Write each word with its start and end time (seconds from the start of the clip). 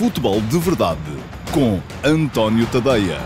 Futebol 0.00 0.40
de 0.40 0.58
Verdade 0.58 0.98
com 1.52 1.78
António 2.02 2.66
Tadeia. 2.72 3.18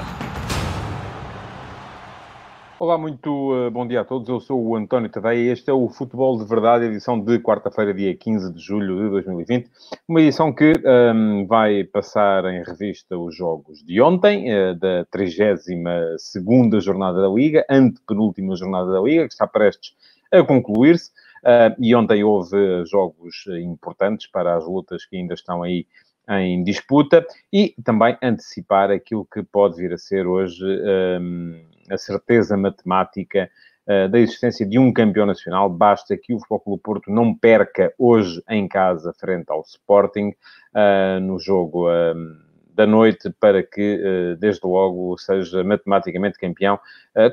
Olá, 2.81 2.99
muito 2.99 3.31
uh, 3.53 3.71
bom 3.71 3.87
dia 3.87 4.01
a 4.01 4.05
todos. 4.05 4.29
Eu 4.29 4.41
sou 4.41 4.61
o 4.61 4.75
António 4.75 5.09
Tadeia 5.09 5.39
e 5.41 5.49
este 5.51 5.71
é 5.71 5.73
o 5.73 5.89
Futebol 5.89 6.37
de 6.37 6.45
Verdade, 6.45 6.87
edição 6.87 7.21
de 7.21 7.39
quarta-feira, 7.39 7.95
dia 7.95 8.13
15 8.17 8.53
de 8.53 8.61
julho 8.61 9.05
de 9.05 9.09
2020. 9.09 9.71
Uma 10.09 10.21
edição 10.21 10.53
que 10.53 10.73
um, 10.85 11.47
vai 11.47 11.85
passar 11.85 12.45
em 12.47 12.65
revista 12.65 13.17
os 13.17 13.37
jogos 13.37 13.79
de 13.85 14.03
ontem, 14.03 14.53
uh, 14.53 14.75
da 14.75 15.05
32 15.13 16.83
jornada 16.83 17.23
da 17.23 17.29
Liga, 17.29 17.65
antepenúltima 17.71 18.57
jornada 18.57 18.91
da 18.91 19.01
Liga, 19.01 19.29
que 19.29 19.33
está 19.33 19.47
prestes 19.47 19.95
a 20.33 20.43
concluir-se. 20.43 21.13
Uh, 21.45 21.71
e 21.79 21.95
ontem 21.95 22.25
houve 22.25 22.85
jogos 22.87 23.45
importantes 23.63 24.27
para 24.27 24.57
as 24.57 24.67
lutas 24.67 25.05
que 25.05 25.17
ainda 25.17 25.35
estão 25.35 25.63
aí 25.63 25.87
em 26.29 26.63
disputa 26.63 27.25
e 27.53 27.75
também 27.85 28.17
antecipar 28.23 28.91
aquilo 28.91 29.27
que 29.31 29.43
pode 29.43 29.77
vir 29.77 29.93
a 29.93 29.99
ser 29.99 30.27
hoje 30.27 30.65
um, 30.65 31.61
a 31.91 31.99
certeza 31.99 32.57
matemática 32.57 33.51
uh, 33.87 34.09
da 34.09 34.19
existência 34.19 34.67
de 34.67 34.79
um 34.79 34.93
campeão 34.93 35.27
nacional. 35.27 35.69
Basta 35.69 36.17
que 36.17 36.35
o 36.35 36.39
Futebol 36.41 36.79
Porto 36.79 37.11
não 37.11 37.35
perca 37.35 37.93
hoje 37.99 38.43
em 38.49 38.67
casa 38.67 39.13
frente 39.13 39.51
ao 39.51 39.61
Sporting 39.63 40.31
uh, 40.75 41.21
no 41.21 41.39
jogo 41.39 41.91
um, 41.91 42.45
da 42.75 42.87
noite 42.87 43.31
para 43.39 43.63
que, 43.63 44.01
uh, 44.03 44.37
desde 44.37 44.67
logo, 44.67 45.17
seja 45.19 45.63
matematicamente 45.63 46.39
campeão, 46.39 46.79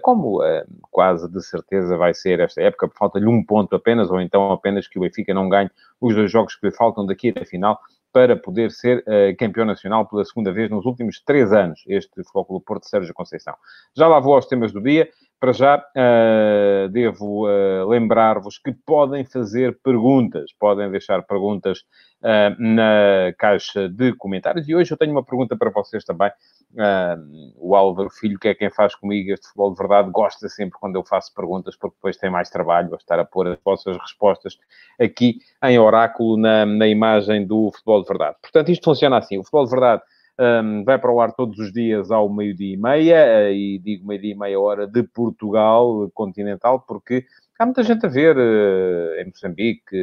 como 0.03 0.39
quase 0.91 1.27
de 1.31 1.41
certeza 1.41 1.98
vai 1.98 2.13
ser 2.13 2.39
esta 2.39 2.62
época. 2.62 2.91
Falta-lhe 2.95 3.26
um 3.26 3.43
ponto 3.43 3.76
apenas, 3.76 4.12
ou 4.12 4.21
então 4.21 4.51
apenas 4.51 4.87
que 4.87 4.99
o 4.99 5.01
Benfica 5.01 5.34
não 5.34 5.49
ganhe 5.49 5.71
os 5.99 6.13
dois 6.13 6.31
jogos 6.31 6.55
que 6.55 6.67
lhe 6.67 6.71
faltam 6.71 7.05
daqui 7.05 7.29
até 7.29 7.41
a 7.41 7.45
final 7.45 7.79
para 8.11 8.35
poder 8.35 8.71
ser 8.71 8.99
uh, 8.99 9.35
campeão 9.38 9.65
nacional 9.65 10.07
pela 10.07 10.23
segunda 10.25 10.51
vez 10.51 10.70
nos 10.70 10.85
últimos 10.85 11.21
três 11.25 11.51
anos, 11.53 11.81
este 11.88 12.09
Futebol 12.15 12.45
Clube 12.45 12.65
Porto 12.65 12.87
Sérgio 12.87 13.13
Conceição. 13.13 13.55
Já 13.95 14.07
lá 14.07 14.20
vou 14.20 14.35
aos 14.35 14.45
temas 14.45 14.71
do 14.71 14.81
dia. 14.81 15.09
Para 15.40 15.54
já, 15.54 15.77
uh, 15.77 16.89
devo 16.89 17.48
uh, 17.48 17.89
lembrar-vos 17.89 18.59
que 18.59 18.71
podem 18.71 19.26
fazer 19.26 19.79
perguntas, 19.84 20.51
podem 20.59 20.91
deixar 20.91 21.23
perguntas 21.23 21.84
na 22.59 23.34
caixa 23.39 23.89
de 23.89 24.13
comentários. 24.13 24.70
E 24.70 24.76
hoje 24.76 24.93
eu 24.93 24.98
tenho 24.98 25.12
uma 25.12 25.26
pergunta 25.26 25.57
para 25.57 25.71
vocês 25.71 26.04
também. 26.04 26.29
O 27.57 27.75
Álvaro 27.75 28.09
Filho, 28.09 28.39
que 28.39 28.47
é 28.47 28.55
quem 28.55 28.69
faz 28.69 28.95
comigo 28.95 29.31
este 29.31 29.47
futebol 29.47 29.71
de 29.71 29.77
verdade, 29.77 30.11
gosta 30.11 30.47
sempre 30.49 30.79
quando 30.79 30.95
eu 30.95 31.03
faço 31.03 31.33
perguntas, 31.33 31.75
porque 31.75 31.95
depois 31.95 32.17
tem 32.17 32.29
mais 32.29 32.49
trabalho 32.49 32.93
a 32.93 32.97
estar 32.97 33.19
a 33.19 33.25
pôr 33.25 33.47
as 33.47 33.59
vossas 33.63 33.97
respostas 33.97 34.57
aqui 34.99 35.39
em 35.63 35.77
oráculo 35.77 36.37
na, 36.37 36.65
na 36.65 36.87
imagem 36.87 37.45
do 37.45 37.71
futebol 37.71 38.01
de 38.01 38.07
verdade. 38.07 38.37
Portanto, 38.41 38.69
isto 38.69 38.85
funciona 38.85 39.17
assim. 39.17 39.37
O 39.37 39.43
futebol 39.43 39.65
de 39.65 39.71
verdade 39.71 40.01
um, 40.39 40.83
vai 40.83 40.97
para 40.97 41.11
o 41.11 41.19
ar 41.19 41.33
todos 41.33 41.59
os 41.59 41.71
dias 41.71 42.09
ao 42.09 42.29
meio-dia 42.29 42.73
e 42.73 42.77
meia, 42.77 43.49
uh, 43.49 43.51
e 43.51 43.79
digo 43.79 44.07
meio-dia 44.07 44.33
e 44.33 44.37
meia 44.37 44.59
hora 44.59 44.87
de 44.87 45.03
Portugal 45.03 46.09
continental, 46.13 46.79
porque 46.79 47.25
há 47.59 47.65
muita 47.65 47.83
gente 47.83 48.05
a 48.05 48.09
ver 48.09 48.37
uh, 48.37 49.21
em 49.21 49.25
Moçambique. 49.25 49.95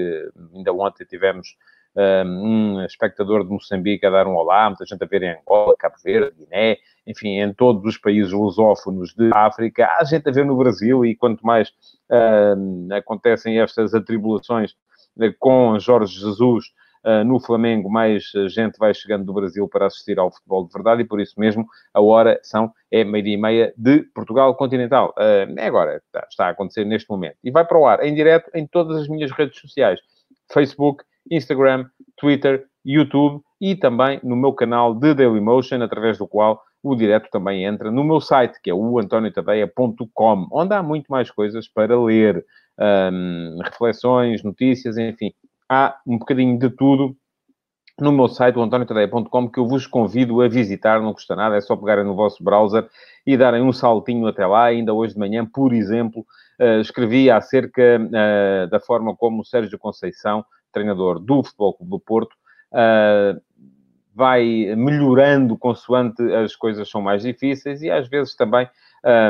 Ainda 0.54 0.72
ontem 0.72 1.04
tivemos 1.04 1.56
um 1.96 2.84
espectador 2.84 3.44
de 3.44 3.50
Moçambique 3.50 4.06
a 4.06 4.10
dar 4.10 4.26
um 4.26 4.36
olá, 4.36 4.68
muita 4.68 4.86
gente 4.86 5.02
a 5.02 5.06
ver 5.06 5.22
em 5.22 5.30
Angola, 5.30 5.74
Cabo 5.78 5.96
Verde, 6.02 6.36
Guiné, 6.38 6.78
enfim, 7.08 7.40
em 7.40 7.52
todos 7.54 7.82
os 7.84 7.98
países 7.98 8.32
lusófonos 8.32 9.14
de 9.14 9.30
África. 9.32 9.88
Há 9.98 10.04
gente 10.04 10.28
a 10.28 10.32
ver 10.32 10.44
no 10.44 10.56
Brasil 10.56 11.04
e 11.04 11.16
quanto 11.16 11.44
mais 11.44 11.70
uh, 12.10 12.94
acontecem 12.94 13.58
estas 13.58 13.94
atribulações 13.94 14.72
uh, 15.16 15.32
com 15.38 15.78
Jorge 15.78 16.20
Jesus 16.20 16.66
uh, 17.04 17.24
no 17.24 17.40
Flamengo, 17.40 17.88
mais 17.88 18.30
gente 18.48 18.76
vai 18.78 18.92
chegando 18.92 19.24
do 19.24 19.32
Brasil 19.32 19.66
para 19.66 19.86
assistir 19.86 20.18
ao 20.18 20.30
futebol 20.30 20.66
de 20.66 20.72
verdade 20.72 21.02
e 21.02 21.06
por 21.06 21.18
isso 21.18 21.40
mesmo 21.40 21.66
a 21.94 22.00
hora 22.02 22.38
são, 22.42 22.70
é 22.92 23.02
meia-dia 23.04 23.34
e 23.34 23.40
meia 23.40 23.74
de 23.76 24.02
Portugal 24.14 24.54
continental. 24.54 25.14
é 25.16 25.66
agora, 25.66 25.96
está, 25.96 26.26
está 26.30 26.46
a 26.46 26.50
acontecer 26.50 26.84
neste 26.84 27.08
momento. 27.08 27.36
E 27.42 27.50
vai 27.50 27.64
para 27.64 27.78
o 27.78 27.86
ar 27.86 28.04
em 28.04 28.14
direto 28.14 28.50
em 28.54 28.66
todas 28.66 28.98
as 28.98 29.08
minhas 29.08 29.30
redes 29.32 29.58
sociais. 29.58 29.98
Facebook, 30.52 31.02
Instagram, 31.30 31.86
Twitter, 32.16 32.64
YouTube 32.84 33.42
e 33.60 33.74
também 33.74 34.20
no 34.22 34.36
meu 34.36 34.52
canal 34.52 34.94
de 34.94 35.14
Dailymotion, 35.14 35.82
através 35.82 36.18
do 36.18 36.26
qual 36.26 36.62
o 36.82 36.94
direto 36.94 37.28
também 37.30 37.64
entra 37.64 37.90
no 37.90 38.04
meu 38.04 38.20
site, 38.20 38.60
que 38.62 38.70
é 38.70 38.74
o 38.74 38.98
antoniotadeia.com, 38.98 40.48
onde 40.52 40.74
há 40.74 40.82
muito 40.82 41.06
mais 41.08 41.30
coisas 41.30 41.68
para 41.68 42.00
ler, 42.00 42.44
reflexões, 43.64 44.42
notícias, 44.42 44.96
enfim. 44.96 45.32
Há 45.68 45.96
um 46.06 46.18
bocadinho 46.18 46.58
de 46.58 46.70
tudo 46.70 47.16
no 48.00 48.12
meu 48.12 48.28
site, 48.28 48.56
o 48.56 48.62
antoniotadeia.com, 48.62 49.50
que 49.50 49.58
eu 49.58 49.66
vos 49.66 49.86
convido 49.86 50.40
a 50.40 50.48
visitar, 50.48 51.00
não 51.02 51.12
custa 51.12 51.34
nada, 51.34 51.56
é 51.56 51.60
só 51.60 51.76
pegarem 51.76 52.04
no 52.04 52.14
vosso 52.14 52.42
browser 52.44 52.88
e 53.26 53.36
darem 53.36 53.60
um 53.60 53.72
saltinho 53.72 54.26
até 54.28 54.46
lá. 54.46 54.66
Ainda 54.66 54.94
hoje 54.94 55.14
de 55.14 55.18
manhã, 55.18 55.44
por 55.44 55.72
exemplo, 55.72 56.24
uh, 56.60 56.80
escrevi 56.80 57.28
acerca 57.28 57.98
uh, 58.00 58.70
da 58.70 58.78
forma 58.78 59.16
como 59.16 59.40
o 59.40 59.44
Sérgio 59.44 59.78
Conceição 59.78 60.44
treinador 60.78 61.18
do 61.18 61.42
Futebol 61.42 61.74
Clube 61.74 61.90
do 61.90 62.00
Porto, 62.00 62.32
uh, 62.72 63.40
vai 64.14 64.74
melhorando 64.76 65.56
consoante 65.56 66.22
as 66.34 66.56
coisas 66.56 66.88
são 66.88 67.00
mais 67.00 67.22
difíceis 67.22 67.82
e 67.82 67.90
às 67.90 68.08
vezes 68.08 68.34
também 68.34 68.68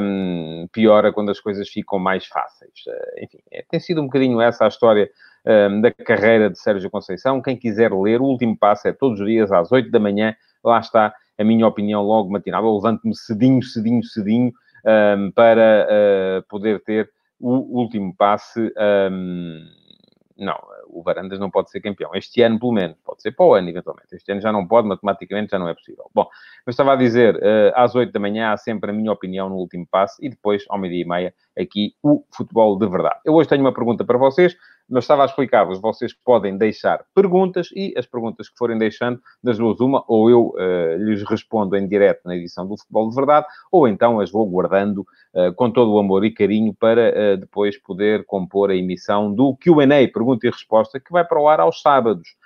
um, 0.02 0.66
piora 0.72 1.12
quando 1.12 1.30
as 1.30 1.40
coisas 1.40 1.68
ficam 1.68 1.98
mais 1.98 2.26
fáceis. 2.26 2.72
Uh, 2.86 3.24
enfim, 3.24 3.38
é, 3.50 3.64
tem 3.68 3.80
sido 3.80 4.00
um 4.00 4.04
bocadinho 4.04 4.40
essa 4.40 4.64
a 4.64 4.68
história 4.68 5.10
um, 5.46 5.80
da 5.80 5.90
carreira 5.90 6.50
de 6.50 6.58
Sérgio 6.58 6.90
Conceição. 6.90 7.42
Quem 7.42 7.56
quiser 7.56 7.92
ler, 7.92 8.20
o 8.20 8.24
último 8.24 8.56
passo 8.56 8.88
é 8.88 8.92
todos 8.92 9.20
os 9.20 9.26
dias 9.26 9.52
às 9.52 9.70
8 9.70 9.90
da 9.90 9.98
manhã, 9.98 10.34
lá 10.64 10.78
está 10.78 11.14
a 11.38 11.44
minha 11.44 11.66
opinião 11.66 12.02
logo 12.02 12.30
matinal. 12.30 12.64
Eu 12.64 12.74
levanto-me 12.74 13.14
cedinho, 13.14 13.62
cedinho, 13.62 14.02
cedinho 14.02 14.52
um, 14.84 15.30
para 15.32 15.86
uh, 15.86 16.48
poder 16.48 16.82
ter 16.82 17.10
o 17.40 17.78
último 17.78 18.14
passe. 18.16 18.72
não, 20.36 20.58
o 20.90 21.02
Varandas 21.02 21.38
não 21.38 21.50
pode 21.50 21.70
ser 21.70 21.80
campeão. 21.80 22.10
Este 22.14 22.42
ano, 22.42 22.58
pelo 22.58 22.72
menos. 22.72 22.96
Pode 23.04 23.22
ser 23.22 23.32
para 23.32 23.46
o 23.46 23.54
ano, 23.54 23.68
eventualmente. 23.68 24.14
Este 24.14 24.32
ano 24.32 24.40
já 24.40 24.52
não 24.52 24.66
pode, 24.66 24.88
matematicamente 24.88 25.50
já 25.50 25.58
não 25.58 25.68
é 25.68 25.74
possível. 25.74 26.10
Bom, 26.14 26.28
eu 26.66 26.70
estava 26.70 26.92
a 26.92 26.96
dizer, 26.96 27.36
uh, 27.36 27.72
às 27.74 27.94
8 27.94 28.12
da 28.12 28.20
manhã 28.20 28.52
há 28.52 28.56
sempre 28.56 28.90
a 28.90 28.94
minha 28.94 29.12
opinião 29.12 29.48
no 29.48 29.56
último 29.56 29.86
passo 29.90 30.16
e 30.24 30.28
depois, 30.28 30.64
ao 30.68 30.78
meio-dia 30.78 31.02
e 31.02 31.08
meia, 31.08 31.34
aqui 31.58 31.94
o 32.02 32.24
futebol 32.30 32.78
de 32.78 32.86
verdade. 32.86 33.20
Eu 33.24 33.34
hoje 33.34 33.48
tenho 33.48 33.62
uma 33.62 33.72
pergunta 33.72 34.04
para 34.04 34.18
vocês 34.18 34.56
mas 34.88 35.04
estava 35.04 35.22
a 35.22 35.26
explicar-vos, 35.26 35.80
vocês 35.80 36.12
podem 36.12 36.56
deixar 36.56 37.04
perguntas 37.14 37.68
e 37.74 37.92
as 37.96 38.06
perguntas 38.06 38.48
que 38.48 38.56
forem 38.56 38.78
deixando, 38.78 39.20
das 39.42 39.58
duas 39.58 39.78
uma, 39.80 40.02
ou 40.08 40.30
eu 40.30 40.48
uh, 40.48 40.96
lhes 40.96 41.22
respondo 41.28 41.76
em 41.76 41.86
direto 41.86 42.22
na 42.24 42.34
edição 42.34 42.66
do 42.66 42.78
Futebol 42.78 43.08
de 43.08 43.14
Verdade, 43.14 43.46
ou 43.70 43.86
então 43.86 44.18
as 44.20 44.30
vou 44.30 44.46
guardando 44.46 45.06
uh, 45.34 45.52
com 45.54 45.70
todo 45.70 45.92
o 45.92 45.98
amor 45.98 46.24
e 46.24 46.30
carinho 46.30 46.74
para 46.74 47.10
uh, 47.10 47.36
depois 47.36 47.76
poder 47.76 48.24
compor 48.24 48.70
a 48.70 48.76
emissão 48.76 49.32
do 49.32 49.56
Q&A, 49.56 50.10
pergunta 50.12 50.46
e 50.46 50.50
resposta, 50.50 50.98
que 50.98 51.12
vai 51.12 51.24
para 51.24 51.40
o 51.40 51.48
ar 51.48 51.60
aos 51.60 51.80
sábados, 51.80 52.36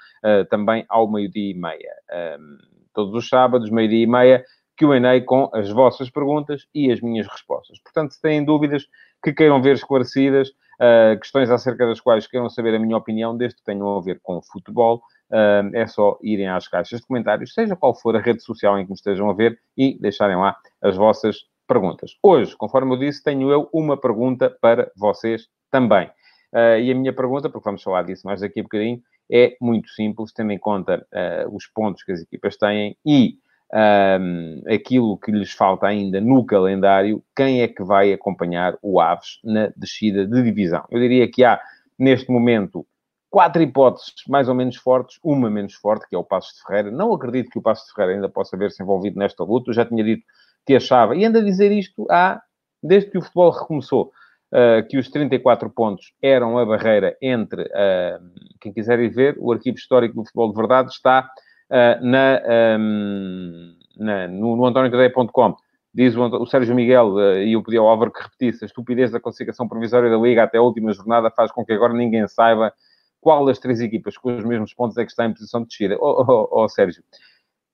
também 0.50 0.84
ao 0.88 1.10
meio-dia 1.10 1.50
e 1.50 1.54
meia. 1.54 1.92
Um, 2.38 2.58
todos 2.94 3.12
os 3.12 3.28
sábados, 3.28 3.70
meio-dia 3.70 4.04
e 4.04 4.06
meia, 4.06 4.44
Q&A 4.76 5.20
com 5.25 5.50
as 5.52 5.69
vossas 5.70 6.10
perguntas 6.10 6.66
e 6.75 6.91
as 6.91 7.00
minhas 7.00 7.26
respostas. 7.26 7.78
Portanto, 7.81 8.12
se 8.12 8.20
têm 8.20 8.44
dúvidas 8.44 8.86
que 9.22 9.32
queiram 9.32 9.62
ver 9.62 9.75
esclarecidas, 9.75 10.52
uh, 10.82 11.19
questões 11.19 11.50
acerca 11.50 11.87
das 11.87 12.00
quais 12.00 12.26
queiram 12.26 12.50
saber 12.50 12.75
a 12.75 12.78
minha 12.78 12.97
opinião, 12.97 13.37
desde 13.37 13.56
que 13.56 13.65
tenham 13.65 13.97
a 13.97 14.00
ver 14.00 14.20
com 14.22 14.43
futebol, 14.43 15.03
uh, 15.31 15.75
é 15.75 15.87
só 15.87 16.19
irem 16.22 16.48
às 16.48 16.66
caixas 16.66 17.00
de 17.00 17.06
comentários, 17.06 17.54
seja 17.54 17.76
qual 17.76 17.94
for 17.94 18.16
a 18.16 18.20
rede 18.20 18.43
social 18.43 18.78
em 18.78 18.84
que 18.84 18.91
me 18.91 18.97
estejam 18.97 19.31
a 19.31 19.34
ver, 19.34 19.59
e 19.76 19.97
deixarem 20.00 20.37
lá 20.37 20.56
as 20.82 20.97
vossas 20.97 21.37
perguntas. 21.66 22.16
Hoje, 22.22 22.56
conforme 22.56 22.94
eu 22.94 22.98
disse, 22.98 23.22
tenho 23.22 23.50
eu 23.50 23.69
uma 23.72 23.97
pergunta 23.97 24.50
para 24.60 24.91
vocês 24.97 25.48
também. 25.70 26.09
Uh, 26.53 26.76
e 26.82 26.91
a 26.91 26.94
minha 26.94 27.12
pergunta, 27.14 27.49
porque 27.49 27.64
vamos 27.64 27.82
falar 27.82 28.03
disso 28.03 28.26
mais 28.26 28.41
daqui 28.41 28.60
a 28.60 28.62
bocadinho, 28.62 29.00
é 29.31 29.56
muito 29.60 29.88
simples, 29.91 30.32
tendo 30.32 30.53
em 30.53 30.59
conta 30.59 31.06
uh, 31.12 31.54
os 31.56 31.66
pontos 31.66 32.03
que 32.03 32.12
as 32.12 32.20
equipas 32.20 32.56
têm 32.56 32.96
e 33.06 33.38
um, 33.74 34.62
aquilo 34.72 35.16
que 35.16 35.32
lhes 35.32 35.52
falta 35.52 35.86
ainda 35.86 36.20
no 36.20 36.44
calendário, 36.44 37.22
quem 37.34 37.62
é 37.62 37.69
que 37.69 37.82
vai 37.82 38.12
acompanhar 38.12 38.76
o 38.82 39.00
Aves 39.00 39.40
na 39.42 39.72
descida 39.76 40.26
de 40.26 40.42
divisão? 40.42 40.84
Eu 40.90 41.00
diria 41.00 41.30
que 41.30 41.44
há, 41.44 41.60
neste 41.98 42.30
momento, 42.30 42.86
quatro 43.30 43.62
hipóteses 43.62 44.12
mais 44.28 44.48
ou 44.48 44.54
menos 44.54 44.76
fortes, 44.76 45.19
uma 45.24 45.48
menos 45.50 45.74
forte, 45.74 46.06
que 46.06 46.14
é 46.14 46.19
o 46.19 46.24
Passo 46.24 46.54
de 46.54 46.62
Ferreira. 46.62 46.90
Não 46.90 47.12
acredito 47.14 47.50
que 47.50 47.58
o 47.58 47.62
Passo 47.62 47.86
de 47.86 47.94
Ferreira 47.94 48.16
ainda 48.16 48.28
possa 48.28 48.56
ver-se 48.56 48.82
envolvido 48.82 49.19
nesta 49.19 49.42
luta. 49.42 49.70
Eu 49.70 49.74
já 49.74 49.86
tinha 49.86 50.04
dito 50.04 50.22
que 50.66 50.76
achava, 50.76 51.16
e 51.16 51.24
anda 51.24 51.38
a 51.38 51.44
dizer 51.44 51.72
isto 51.72 52.06
há, 52.10 52.40
desde 52.82 53.10
que 53.10 53.19
o 53.19 53.22
futebol 53.22 53.50
recomeçou, 53.50 54.12
uh, 54.52 54.86
que 54.86 54.98
os 54.98 55.08
34 55.08 55.69
pontos 55.70 56.12
eram 56.22 56.58
a 56.58 56.66
barreira 56.66 57.16
entre, 57.20 57.62
uh, 57.62 58.30
quem 58.60 58.72
quiser 58.72 59.00
ir 59.00 59.08
ver, 59.08 59.36
o 59.38 59.50
arquivo 59.50 59.76
histórico 59.76 60.14
do 60.14 60.24
futebol 60.24 60.50
de 60.50 60.56
verdade 60.56 60.90
está 60.90 61.28
uh, 61.72 62.04
na, 62.04 62.42
um, 62.78 63.74
na, 63.96 64.28
no, 64.28 64.56
no. 64.56 65.56
Diz 65.94 66.16
o, 66.16 66.22
o, 66.22 66.46
Sérgio 66.46 66.74
Miguel, 66.74 67.14
uh, 67.14 67.38
e 67.38 67.52
eu 67.54 67.62
pedi 67.62 67.76
ao 67.76 67.88
Álvaro 67.88 68.12
que 68.12 68.22
repetisse, 68.22 68.64
a 68.64 68.66
estupidez 68.66 69.10
da 69.10 69.20
classificação 69.20 69.69
provisória 69.69 70.10
da 70.10 70.16
Liga 70.16 70.44
até 70.44 70.58
a 70.58 70.62
última 70.62 70.92
jornada 70.92 71.30
faz 71.30 71.50
com 71.52 71.64
que 71.64 71.72
agora 71.72 71.92
ninguém 71.92 72.26
saiba 72.28 72.72
qual 73.20 73.44
das 73.44 73.58
três 73.58 73.80
equipas 73.80 74.16
com 74.16 74.36
os 74.36 74.44
mesmos 74.44 74.74
pontos 74.74 74.96
é 74.96 75.04
que 75.04 75.10
está 75.10 75.24
em 75.24 75.32
posição 75.32 75.62
de 75.62 75.69
descida. 75.69 75.96
Oh, 76.00 76.24
oh, 76.26 76.48
oh, 76.50 76.64
oh 76.64 76.69
Sérgio, 76.69 77.02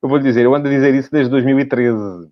Eu 0.03 0.09
vou 0.09 0.19
lhe 0.19 0.25
dizer, 0.25 0.45
eu 0.45 0.55
ando 0.55 0.69
a 0.69 0.71
dizer 0.71 0.95
isso 0.95 1.11
desde 1.11 1.31
2013. 1.31 2.29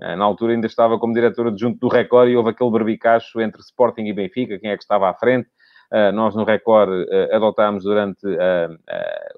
Eh, 0.00 0.16
na 0.16 0.24
altura 0.24 0.52
ainda 0.52 0.66
estava 0.66 0.98
como 0.98 1.12
diretor 1.12 1.48
adjunto 1.48 1.78
do 1.78 1.88
Record 1.88 2.30
e 2.30 2.36
houve 2.36 2.50
aquele 2.50 2.70
barbicacho 2.70 3.40
entre 3.40 3.60
Sporting 3.60 4.04
e 4.04 4.12
Benfica, 4.12 4.58
quem 4.58 4.70
é 4.70 4.76
que 4.76 4.82
estava 4.82 5.10
à 5.10 5.14
frente. 5.14 5.48
Uh, 5.92 6.12
nós 6.12 6.36
no 6.36 6.44
Record 6.44 6.90
uh, 6.90 7.34
adotámos 7.34 7.82
durante 7.82 8.24
uh, 8.24 8.78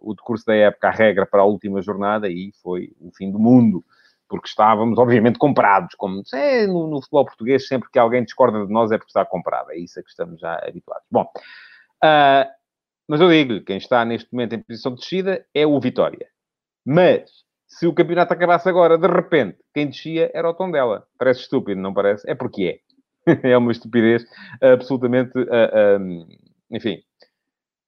o 0.02 0.14
decurso 0.14 0.44
da 0.44 0.54
época 0.54 0.88
a 0.88 0.90
regra 0.90 1.24
para 1.24 1.40
a 1.40 1.46
última 1.46 1.80
jornada 1.80 2.28
e 2.28 2.52
foi 2.62 2.92
o 3.00 3.10
fim 3.10 3.30
do 3.30 3.38
mundo, 3.38 3.82
porque 4.28 4.48
estávamos, 4.48 4.98
obviamente, 4.98 5.38
comprados. 5.38 5.94
Como 5.94 6.22
é, 6.34 6.66
no, 6.66 6.86
no, 6.88 7.00
futebol 7.00 7.24
português, 7.24 7.66
sempre 7.66 7.88
que 7.90 7.98
alguém 7.98 8.22
discorda 8.22 8.66
de 8.66 8.72
nós 8.72 8.92
é 8.92 8.98
porque 8.98 9.10
está 9.10 9.24
comprado. 9.24 9.70
É 9.70 9.78
isso 9.78 9.98
a 9.98 10.02
que 10.02 10.10
estamos 10.10 10.40
já 10.40 10.54
habituados. 10.56 11.06
Bom, 11.10 11.26
mas 13.08 13.20
eu 13.20 13.28
digo-lhe, 13.28 13.60
quem 13.60 13.78
está 13.78 14.04
neste 14.04 14.32
momento 14.32 14.54
em 14.54 14.62
posição 14.62 14.92
de 14.92 15.00
descida 15.00 15.44
é 15.54 15.66
o 15.66 15.80
Vitória. 15.80 16.28
Mas 16.84 17.30
se 17.66 17.86
o 17.86 17.94
campeonato 17.94 18.34
acabasse 18.34 18.68
agora, 18.68 18.98
de 18.98 19.08
repente, 19.08 19.58
quem 19.72 19.86
descia 19.86 20.30
era 20.34 20.48
o 20.48 20.54
tom 20.54 20.70
dela. 20.70 21.06
Parece 21.18 21.40
estúpido, 21.40 21.80
não 21.80 21.94
parece? 21.94 22.28
É 22.30 22.34
porque 22.34 22.64
é. 22.64 22.91
é 23.42 23.56
uma 23.56 23.72
estupidez 23.72 24.24
absolutamente, 24.60 25.38
uh, 25.38 25.42
uh, 25.42 26.26
enfim, 26.70 27.02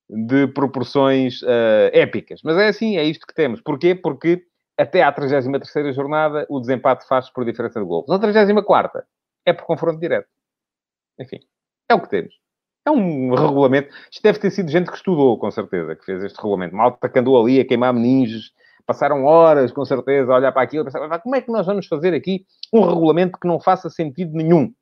de 0.09 0.47
proporções 0.49 1.43
uh, 1.43 1.91
épicas. 1.93 2.41
Mas 2.45 2.57
é 2.57 2.69
assim, 2.69 2.97
é 2.97 3.05
isto 3.05 3.27
que 3.27 3.35
temos. 3.35 3.61
Porquê? 3.61 3.95
Porque 3.95 4.45
até 4.79 5.03
à 5.03 5.13
33 5.13 5.95
jornada 5.95 6.47
o 6.49 6.61
desempate 6.61 7.07
faz 7.07 7.31
por 7.31 7.45
diferença 7.45 7.81
de 7.81 7.87
gols. 7.87 8.07
Na 8.09 8.19
34 8.19 9.03
é 9.47 9.53
por 9.53 9.65
confronto 9.65 10.01
direto. 10.01 10.29
Enfim, 11.19 11.39
é 11.89 11.95
o 11.95 12.01
que 12.01 12.09
temos. 12.09 12.35
É 12.87 12.91
um 12.91 13.35
regulamento. 13.35 13.95
Isto 14.11 14.23
deve 14.23 14.39
ter 14.39 14.51
sido 14.51 14.71
gente 14.71 14.91
que 14.91 14.97
estudou, 14.97 15.39
com 15.39 15.51
certeza, 15.51 15.97
que 15.97 16.05
fez 16.05 16.23
este 16.23 16.37
regulamento. 16.37 16.75
Malta 16.77 17.09
que 17.09 17.19
andou 17.19 17.41
ali 17.41 17.61
a 17.61 17.67
queimar 17.67 17.95
meninges 17.95 18.53
passaram 18.87 19.25
horas, 19.25 19.73
com 19.73 19.85
certeza, 19.85 20.31
a 20.31 20.37
olhar 20.37 20.53
para 20.53 20.63
aquilo 20.63 20.83
e 20.83 20.85
pensar, 20.85 21.19
como 21.21 21.35
é 21.35 21.41
que 21.41 21.51
nós 21.51 21.65
vamos 21.65 21.87
fazer 21.87 22.13
aqui 22.13 22.45
um 22.73 22.87
regulamento 22.87 23.39
que 23.41 23.49
não 23.49 23.59
faça 23.59 23.89
sentido 23.89 24.33
nenhum? 24.35 24.73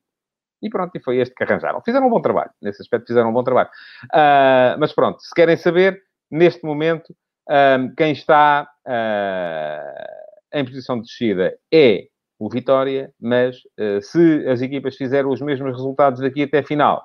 E 0.63 0.69
pronto, 0.69 0.95
e 0.95 0.99
foi 1.01 1.17
este 1.17 1.35
que 1.35 1.43
arranjaram. 1.43 1.81
Fizeram 1.81 2.07
um 2.07 2.09
bom 2.09 2.21
trabalho. 2.21 2.49
Nesse 2.61 2.81
aspecto, 2.81 3.07
fizeram 3.07 3.29
um 3.29 3.33
bom 3.33 3.43
trabalho. 3.43 3.69
Uh, 4.05 4.79
mas 4.79 4.93
pronto, 4.93 5.21
se 5.21 5.35
querem 5.35 5.57
saber, 5.57 6.01
neste 6.31 6.63
momento, 6.63 7.13
uh, 7.49 7.93
quem 7.97 8.13
está 8.13 8.67
uh, 8.87 10.57
em 10.57 10.63
posição 10.63 10.95
de 10.95 11.03
descida 11.03 11.53
é 11.71 12.07
o 12.39 12.49
Vitória, 12.49 13.13
mas 13.21 13.55
se 14.01 14.45
as 14.49 14.61
equipas 14.61 14.97
fizerem 14.97 15.31
os 15.31 15.39
mesmos 15.39 15.71
resultados 15.71 16.19
daqui 16.19 16.43
até 16.43 16.59
a 16.59 16.63
final, 16.63 17.01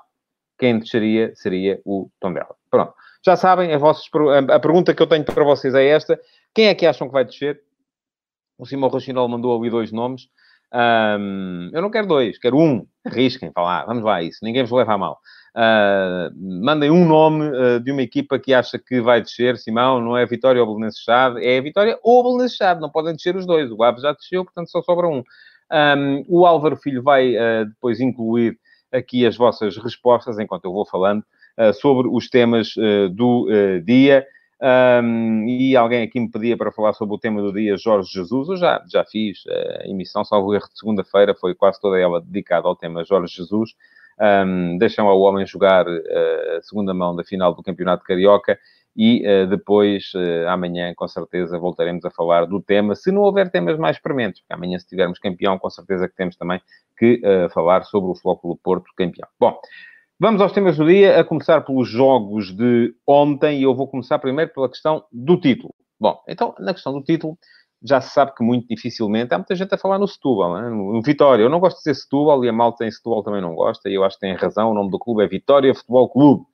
quem 0.58 0.80
desceria 0.80 1.32
seria 1.36 1.80
o 1.84 2.10
Tondela. 2.18 2.56
Pronto. 2.68 2.92
Já 3.24 3.36
sabem, 3.36 3.72
a, 3.72 3.78
vossas, 3.78 4.08
a 4.50 4.58
pergunta 4.58 4.92
que 4.92 5.00
eu 5.00 5.06
tenho 5.06 5.24
para 5.24 5.44
vocês 5.44 5.74
é 5.74 5.86
esta. 5.86 6.18
Quem 6.52 6.66
é 6.66 6.74
que 6.74 6.86
acham 6.86 7.06
que 7.06 7.12
vai 7.12 7.24
descer? 7.24 7.62
O 8.58 8.66
Simão 8.66 8.90
Rochinol 8.90 9.28
mandou 9.28 9.56
ali 9.56 9.70
dois 9.70 9.92
nomes. 9.92 10.28
Um, 10.72 11.70
eu 11.72 11.80
não 11.80 11.90
quero 11.90 12.06
dois, 12.06 12.38
quero 12.38 12.58
um. 12.58 12.86
Arrisquem, 13.04 13.50
lá, 13.56 13.84
vamos 13.84 14.04
lá 14.04 14.22
isso. 14.22 14.38
Ninguém 14.42 14.62
vos 14.62 14.72
leva 14.72 14.94
a 14.94 14.98
mal. 14.98 15.18
Uh, 15.56 16.30
mandem 16.62 16.90
um 16.90 17.06
nome 17.06 17.48
uh, 17.48 17.80
de 17.80 17.90
uma 17.90 18.02
equipa 18.02 18.38
que 18.38 18.52
acha 18.52 18.78
que 18.78 19.00
vai 19.00 19.20
descer, 19.20 19.56
Simão, 19.56 20.00
não 20.00 20.16
é 20.16 20.24
Vitória 20.26 20.60
ou 20.60 20.66
Belenenses 20.66 21.02
Chade, 21.02 21.44
é 21.44 21.60
Vitória 21.60 21.98
ou 22.02 22.22
Belenenses 22.22 22.56
Chade, 22.56 22.80
não 22.80 22.90
podem 22.90 23.14
descer 23.14 23.34
os 23.34 23.46
dois. 23.46 23.70
O 23.70 23.82
Aves 23.82 24.02
já 24.02 24.12
desceu, 24.12 24.44
portanto 24.44 24.70
só 24.70 24.82
sobra 24.82 25.08
um. 25.08 25.24
um 25.72 26.24
o 26.28 26.46
Álvaro 26.46 26.76
Filho 26.76 27.02
vai 27.02 27.34
uh, 27.34 27.66
depois 27.66 27.98
incluir 27.98 28.58
aqui 28.92 29.26
as 29.26 29.36
vossas 29.36 29.76
respostas, 29.78 30.38
enquanto 30.38 30.64
eu 30.64 30.72
vou 30.72 30.86
falando, 30.86 31.22
sobre 31.74 32.08
os 32.08 32.30
temas 32.30 32.72
do 33.14 33.46
dia. 33.84 34.24
Um, 34.60 35.46
e 35.46 35.76
alguém 35.76 36.02
aqui 36.02 36.18
me 36.18 36.28
pedia 36.28 36.56
para 36.56 36.72
falar 36.72 36.92
sobre 36.92 37.14
o 37.14 37.18
tema 37.18 37.40
do 37.40 37.52
dia 37.52 37.76
Jorge 37.76 38.10
Jesus. 38.12 38.48
Eu 38.48 38.56
já, 38.56 38.84
já 38.90 39.04
fiz 39.04 39.44
a 39.48 39.88
emissão, 39.88 40.24
salvo 40.24 40.54
erro 40.54 40.68
de 40.72 40.78
segunda-feira, 40.78 41.34
foi 41.34 41.54
quase 41.54 41.80
toda 41.80 41.98
ela 41.98 42.20
dedicada 42.20 42.66
ao 42.66 42.74
tema 42.74 43.04
Jorge 43.04 43.36
Jesus. 43.36 43.70
Um, 44.20 44.76
deixam 44.78 45.06
ao 45.06 45.20
homem 45.20 45.46
jogar 45.46 45.86
uh, 45.86 46.56
a 46.58 46.62
segunda 46.62 46.92
mão 46.92 47.14
da 47.14 47.22
final 47.22 47.54
do 47.54 47.62
Campeonato 47.62 48.02
Carioca 48.02 48.58
e 48.96 49.24
uh, 49.24 49.46
depois, 49.46 50.10
amanhã, 50.48 50.92
com 50.96 51.06
certeza, 51.06 51.56
voltaremos 51.56 52.04
a 52.04 52.10
falar 52.10 52.44
do 52.46 52.60
tema, 52.60 52.96
se 52.96 53.12
não 53.12 53.22
houver 53.22 53.48
temas 53.48 53.78
mais 53.78 53.96
prementes, 53.96 54.40
porque 54.40 54.54
amanhã, 54.54 54.76
se 54.76 54.88
tivermos 54.88 55.20
campeão, 55.20 55.56
com 55.56 55.70
certeza 55.70 56.08
que 56.08 56.16
temos 56.16 56.34
também 56.34 56.60
que 56.98 57.22
falar 57.54 57.84
sobre 57.84 58.10
o 58.10 58.14
Flóculo 58.16 58.58
Porto 58.60 58.90
campeão. 58.96 59.28
Bom, 59.38 59.56
Vamos 60.20 60.40
aos 60.40 60.50
temas 60.50 60.76
do 60.76 60.84
dia, 60.84 61.20
a 61.20 61.22
começar 61.22 61.60
pelos 61.60 61.88
jogos 61.88 62.52
de 62.52 62.92
ontem, 63.06 63.60
e 63.60 63.62
eu 63.62 63.72
vou 63.72 63.86
começar 63.86 64.18
primeiro 64.18 64.52
pela 64.52 64.68
questão 64.68 65.04
do 65.12 65.38
título. 65.38 65.72
Bom, 66.00 66.20
então, 66.26 66.56
na 66.58 66.74
questão 66.74 66.92
do 66.92 67.04
título, 67.04 67.38
já 67.80 68.00
se 68.00 68.12
sabe 68.12 68.34
que 68.34 68.42
muito 68.42 68.66
dificilmente, 68.66 69.32
há 69.32 69.38
muita 69.38 69.54
gente 69.54 69.72
a 69.72 69.78
falar 69.78 69.96
no 69.96 70.08
Setúbal, 70.08 70.60
né? 70.60 70.70
no 70.70 71.00
Vitória. 71.02 71.44
Eu 71.44 71.48
não 71.48 71.60
gosto 71.60 71.76
de 71.76 71.84
dizer 71.84 71.94
Setúbal, 71.94 72.44
e 72.44 72.48
a 72.48 72.52
malta 72.52 72.84
em 72.84 72.90
Setúbal 72.90 73.22
também 73.22 73.40
não 73.40 73.54
gosta, 73.54 73.88
e 73.88 73.94
eu 73.94 74.02
acho 74.02 74.16
que 74.16 74.22
tem 74.22 74.34
razão, 74.34 74.72
o 74.72 74.74
nome 74.74 74.90
do 74.90 74.98
clube 74.98 75.22
é 75.22 75.28
Vitória 75.28 75.72
Futebol 75.72 76.08
Clube. 76.08 76.44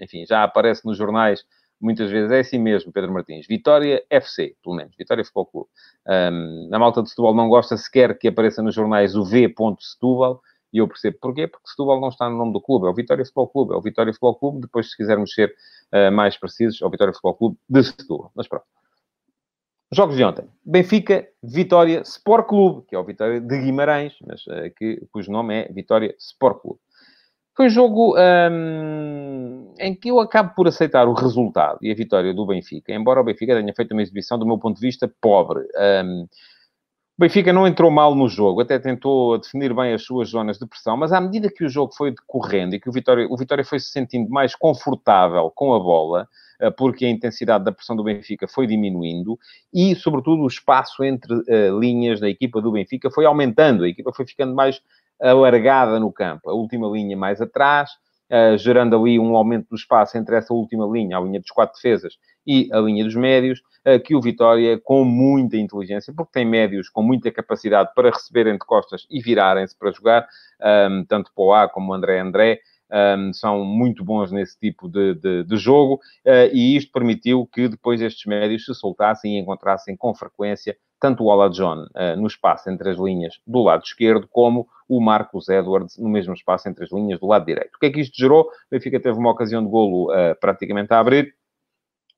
Enfim, 0.00 0.24
já 0.24 0.42
aparece 0.42 0.86
nos 0.86 0.96
jornais 0.96 1.44
muitas 1.78 2.10
vezes, 2.10 2.30
é 2.30 2.40
assim 2.40 2.58
mesmo, 2.58 2.92
Pedro 2.92 3.12
Martins. 3.12 3.46
Vitória 3.46 4.02
FC, 4.08 4.56
pelo 4.64 4.74
menos, 4.74 4.96
Vitória 4.96 5.22
Futebol 5.22 5.44
Clube. 5.44 5.68
Um, 6.08 6.70
a 6.72 6.78
malta 6.78 7.02
de 7.02 7.10
Setúbal 7.10 7.34
não 7.34 7.50
gosta 7.50 7.76
sequer 7.76 8.18
que 8.18 8.28
apareça 8.28 8.62
nos 8.62 8.74
jornais 8.74 9.14
o 9.14 9.22
V. 9.22 9.54
Setúbal, 9.80 10.40
e 10.76 10.78
eu 10.78 10.86
percebo 10.86 11.16
porquê, 11.18 11.48
porque 11.48 11.68
Setúbal 11.70 11.98
não 11.98 12.08
está 12.08 12.28
no 12.28 12.36
nome 12.36 12.52
do 12.52 12.60
clube, 12.60 12.86
é 12.86 12.90
o 12.90 12.94
Vitória 12.94 13.24
Futebol 13.24 13.48
Clube, 13.48 13.72
é 13.72 13.76
o 13.76 13.80
Vitória 13.80 14.12
Futebol 14.12 14.34
Clube, 14.34 14.60
depois, 14.60 14.90
se 14.90 14.96
quisermos 14.96 15.32
ser 15.32 15.54
uh, 15.90 16.12
mais 16.12 16.36
precisos, 16.36 16.82
é 16.82 16.84
o 16.84 16.90
Vitória 16.90 17.14
Futebol 17.14 17.34
Clube 17.34 17.56
de 17.66 17.82
Setúbal. 17.82 18.30
Mas 18.34 18.46
pronto. 18.46 18.66
Jogos 19.90 20.16
de 20.16 20.24
ontem. 20.24 20.44
Benfica, 20.62 21.26
Vitória 21.42 22.02
Sport 22.02 22.46
Clube, 22.46 22.86
que 22.86 22.94
é 22.94 22.98
o 22.98 23.04
Vitória 23.04 23.40
de 23.40 23.58
Guimarães, 23.58 24.14
mas 24.26 24.46
uh, 24.48 24.70
que, 24.76 25.00
cujo 25.10 25.32
nome 25.32 25.62
é 25.62 25.72
Vitória 25.72 26.14
Sport 26.18 26.60
Clube. 26.60 26.80
Foi 27.56 27.66
um 27.66 27.70
jogo 27.70 28.14
um, 28.18 29.72
em 29.78 29.94
que 29.94 30.10
eu 30.10 30.20
acabo 30.20 30.54
por 30.54 30.68
aceitar 30.68 31.08
o 31.08 31.14
resultado 31.14 31.78
e 31.80 31.90
a 31.90 31.94
vitória 31.94 32.34
do 32.34 32.44
Benfica, 32.44 32.92
embora 32.92 33.18
o 33.18 33.24
Benfica 33.24 33.54
tenha 33.54 33.72
feito 33.74 33.92
uma 33.92 34.02
exibição, 34.02 34.38
do 34.38 34.44
meu 34.44 34.58
ponto 34.58 34.74
de 34.74 34.82
vista, 34.82 35.10
pobre. 35.22 35.66
Um, 36.04 36.28
o 37.18 37.22
Benfica 37.22 37.50
não 37.50 37.66
entrou 37.66 37.90
mal 37.90 38.14
no 38.14 38.28
jogo, 38.28 38.60
até 38.60 38.78
tentou 38.78 39.38
definir 39.38 39.72
bem 39.74 39.94
as 39.94 40.02
suas 40.02 40.28
zonas 40.28 40.58
de 40.58 40.66
pressão, 40.66 40.98
mas 40.98 41.12
à 41.12 41.20
medida 41.20 41.50
que 41.50 41.64
o 41.64 41.68
jogo 41.68 41.94
foi 41.94 42.10
decorrendo 42.10 42.74
e 42.74 42.80
que 42.80 42.90
o 42.90 42.92
Vitória, 42.92 43.26
o 43.30 43.36
Vitória 43.38 43.64
foi 43.64 43.80
se 43.80 43.88
sentindo 43.88 44.28
mais 44.28 44.54
confortável 44.54 45.50
com 45.54 45.72
a 45.72 45.78
bola, 45.78 46.28
eh, 46.60 46.70
porque 46.70 47.06
a 47.06 47.08
intensidade 47.08 47.64
da 47.64 47.72
pressão 47.72 47.96
do 47.96 48.04
Benfica 48.04 48.46
foi 48.46 48.66
diminuindo 48.66 49.38
e, 49.72 49.94
sobretudo, 49.94 50.42
o 50.42 50.46
espaço 50.46 51.02
entre 51.02 51.32
uh, 51.32 51.78
linhas 51.80 52.20
da 52.20 52.28
equipa 52.28 52.60
do 52.60 52.72
Benfica 52.72 53.10
foi 53.10 53.24
aumentando, 53.24 53.84
a 53.84 53.88
equipa 53.88 54.12
foi 54.12 54.26
ficando 54.26 54.54
mais 54.54 54.82
alargada 55.18 55.98
no 55.98 56.12
campo, 56.12 56.50
a 56.50 56.52
última 56.54 56.86
linha 56.86 57.16
mais 57.16 57.40
atrás, 57.40 57.92
uh, 58.30 58.56
gerando 58.58 58.96
ali 58.96 59.18
um 59.18 59.36
aumento 59.36 59.68
do 59.68 59.76
espaço 59.76 60.16
entre 60.16 60.36
essa 60.36 60.52
última 60.52 60.86
linha, 60.86 61.16
a 61.16 61.20
linha 61.20 61.40
dos 61.40 61.50
quatro 61.50 61.74
defesas, 61.74 62.14
e 62.46 62.68
a 62.72 62.78
linha 62.78 63.04
dos 63.04 63.14
médios, 63.14 63.60
uh, 63.86 64.00
que 64.02 64.14
o 64.14 64.20
Vitória, 64.20 64.80
com 64.82 65.04
muita 65.04 65.56
inteligência, 65.56 66.12
porque 66.14 66.32
tem 66.32 66.44
médios 66.44 66.88
com 66.88 67.02
muita 67.02 67.30
capacidade 67.30 67.90
para 67.94 68.10
receberem 68.10 68.54
de 68.54 68.60
costas 68.60 69.06
e 69.10 69.20
virarem-se 69.20 69.76
para 69.78 69.92
jogar, 69.92 70.26
um, 70.90 71.04
tanto 71.04 71.30
Poá 71.34 71.68
como 71.68 71.92
André 71.92 72.20
André, 72.20 72.60
um, 73.18 73.32
são 73.32 73.64
muito 73.64 74.04
bons 74.04 74.30
nesse 74.30 74.58
tipo 74.58 74.88
de, 74.88 75.14
de, 75.14 75.44
de 75.44 75.56
jogo, 75.56 75.94
uh, 76.24 76.50
e 76.52 76.76
isto 76.76 76.92
permitiu 76.92 77.48
que 77.52 77.68
depois 77.68 78.00
estes 78.00 78.24
médios 78.26 78.64
se 78.64 78.74
soltassem 78.74 79.36
e 79.36 79.40
encontrassem 79.40 79.96
com 79.96 80.14
frequência 80.14 80.76
tanto 81.00 81.24
o 81.24 81.26
Ola 81.26 81.50
John 81.50 81.84
uh, 81.84 82.16
no 82.16 82.26
espaço 82.26 82.70
entre 82.70 82.90
as 82.90 82.98
linhas 82.98 83.34
do 83.46 83.62
lado 83.62 83.82
esquerdo, 83.84 84.28
como 84.30 84.66
o 84.88 85.00
Marcos 85.00 85.48
Edwards 85.48 85.98
no 85.98 86.08
mesmo 86.08 86.34
espaço 86.34 86.68
entre 86.68 86.84
as 86.84 86.92
linhas 86.92 87.20
do 87.20 87.26
lado 87.26 87.44
direito. 87.44 87.76
O 87.76 87.78
que 87.78 87.86
é 87.86 87.90
que 87.90 88.00
isto 88.00 88.16
gerou? 88.16 88.42
O 88.42 88.48
Benfica 88.70 89.00
teve 89.00 89.18
uma 89.18 89.30
ocasião 89.30 89.62
de 89.62 89.70
golo 89.70 90.12
uh, 90.12 90.34
praticamente 90.40 90.92
a 90.92 90.98
abrir, 90.98 91.34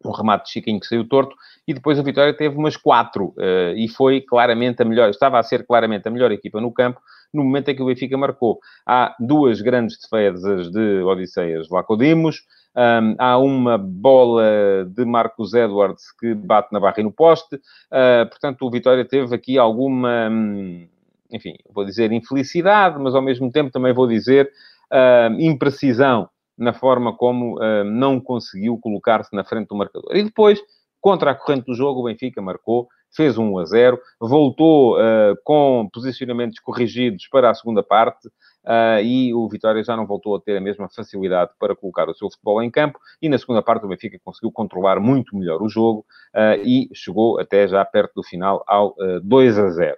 um 0.04 0.12
remate 0.12 0.44
de 0.44 0.52
Chiquinho 0.52 0.78
que 0.78 0.87
saiu 0.87 1.08
torto, 1.08 1.35
e 1.66 1.75
depois 1.75 1.99
a 1.99 2.02
Vitória 2.02 2.32
teve 2.32 2.56
umas 2.56 2.76
quatro, 2.76 3.35
uh, 3.37 3.75
e 3.76 3.88
foi 3.88 4.20
claramente 4.20 4.80
a 4.82 4.85
melhor, 4.85 5.11
estava 5.11 5.38
a 5.38 5.42
ser 5.42 5.66
claramente 5.66 6.06
a 6.06 6.11
melhor 6.11 6.30
equipa 6.30 6.61
no 6.61 6.73
campo, 6.73 7.00
no 7.32 7.44
momento 7.44 7.68
em 7.68 7.75
que 7.75 7.82
o 7.82 7.87
Benfica 7.87 8.16
marcou. 8.16 8.58
Há 8.87 9.14
duas 9.18 9.61
grandes 9.61 9.99
defesas 10.00 10.70
de 10.70 11.02
Odisseias 11.02 11.68
Lacodimos, 11.68 12.42
um, 12.77 13.15
há 13.19 13.39
uma 13.39 13.77
bola 13.79 14.87
de 14.89 15.05
Marcos 15.05 15.55
Edwards 15.55 16.13
que 16.19 16.35
bate 16.35 16.73
na 16.73 16.81
barra 16.81 16.97
e 16.99 17.03
no 17.03 17.13
poste, 17.13 17.57
uh, 17.57 18.29
portanto 18.29 18.63
o 18.63 18.71
Vitória 18.71 19.05
teve 19.05 19.35
aqui 19.35 19.59
alguma... 19.59 20.29
Hum, 20.31 20.89
enfim, 21.31 21.55
vou 21.71 21.85
dizer 21.85 22.11
infelicidade, 22.11 22.99
mas 22.99 23.15
ao 23.15 23.23
mesmo 23.23 23.51
tempo 23.51 23.71
também 23.71 23.93
vou 23.93 24.07
dizer 24.07 24.51
uh, 24.93 25.41
imprecisão 25.41 26.29
na 26.57 26.73
forma 26.73 27.17
como 27.17 27.57
uh, 27.57 27.85
não 27.85 28.21
conseguiu 28.21 28.79
colocar-se 28.79 29.35
na 29.35 29.45
frente 29.45 29.69
do 29.69 29.77
marcador. 29.77 30.17
E 30.17 30.23
depois, 30.23 30.61
contra 31.01 31.31
a 31.31 31.35
corrente 31.35 31.67
do 31.67 31.75
jogo, 31.75 32.01
o 32.01 32.05
Benfica 32.05 32.43
marcou, 32.43 32.89
fez 33.15 33.39
1 33.39 33.59
a 33.59 33.65
0, 33.65 34.01
voltou 34.21 34.97
uh, 34.97 35.37
com 35.45 35.89
posicionamentos 35.93 36.59
corrigidos 36.59 37.29
para 37.29 37.51
a 37.51 37.55
segunda 37.55 37.83
parte, 37.83 38.29
uh, 38.69 39.03
e 39.03 39.33
o 39.33 39.49
Vitória 39.49 39.83
já 39.83 39.97
não 39.97 40.07
voltou 40.07 40.37
a 40.37 40.41
ter 40.41 40.57
a 40.57 40.61
mesma 40.61 40.89
facilidade 40.89 41.53
para 41.59 41.75
colocar 41.75 42.09
o 42.09 42.15
seu 42.15 42.31
futebol 42.31 42.63
em 42.63 42.71
campo, 42.71 43.01
e 43.21 43.29
na 43.29 43.39
segunda 43.39 43.63
parte 43.63 43.87
o 43.87 43.89
Benfica 43.89 44.19
conseguiu 44.23 44.53
controlar 44.53 45.01
muito 45.01 45.35
melhor 45.35 45.63
o 45.63 45.69
jogo 45.69 46.05
uh, 46.35 46.61
e 46.63 46.89
chegou 46.95 47.41
até 47.41 47.67
já 47.67 47.85
perto 47.85 48.13
do 48.17 48.23
final 48.23 48.63
ao 48.67 48.95
2 49.23 49.59
a 49.59 49.71
0. 49.71 49.97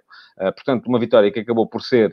portanto, 0.55 0.87
uma 0.87 0.99
vitória 0.99 1.31
que 1.31 1.39
acabou 1.39 1.67
por 1.67 1.81
ser 1.81 2.11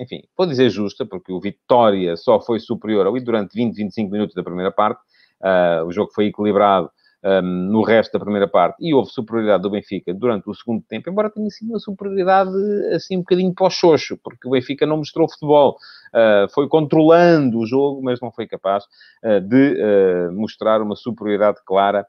enfim, 0.00 0.22
vou 0.36 0.46
dizer 0.46 0.70
justa, 0.70 1.04
porque 1.04 1.32
o 1.32 1.40
Vitória 1.40 2.16
só 2.16 2.40
foi 2.40 2.60
superior 2.60 3.06
ali 3.06 3.20
durante 3.20 3.54
20, 3.54 3.74
25 3.74 4.12
minutos 4.12 4.34
da 4.34 4.44
primeira 4.44 4.70
parte. 4.70 5.00
Uh, 5.40 5.84
o 5.86 5.92
jogo 5.92 6.10
foi 6.12 6.26
equilibrado 6.26 6.90
um, 7.24 7.42
no 7.42 7.82
resto 7.82 8.12
da 8.12 8.20
primeira 8.20 8.46
parte 8.46 8.76
e 8.80 8.94
houve 8.94 9.10
superioridade 9.10 9.62
do 9.62 9.70
Benfica 9.70 10.14
durante 10.14 10.48
o 10.48 10.54
segundo 10.54 10.82
tempo, 10.88 11.10
embora 11.10 11.30
tenha 11.30 11.50
sido 11.50 11.70
uma 11.70 11.78
superioridade 11.78 12.50
assim 12.94 13.16
um 13.16 13.20
bocadinho 13.20 13.52
para 13.52 13.66
o 13.66 13.70
xoxo, 13.70 14.16
porque 14.22 14.46
o 14.46 14.50
Benfica 14.50 14.86
não 14.86 14.98
mostrou 14.98 15.28
futebol. 15.28 15.76
Uh, 16.08 16.48
foi 16.54 16.68
controlando 16.68 17.58
o 17.58 17.66
jogo, 17.66 18.02
mas 18.02 18.20
não 18.20 18.32
foi 18.32 18.46
capaz 18.46 18.84
uh, 19.24 19.40
de 19.40 19.74
uh, 19.74 20.32
mostrar 20.32 20.80
uma 20.80 20.96
superioridade 20.96 21.58
clara 21.64 22.06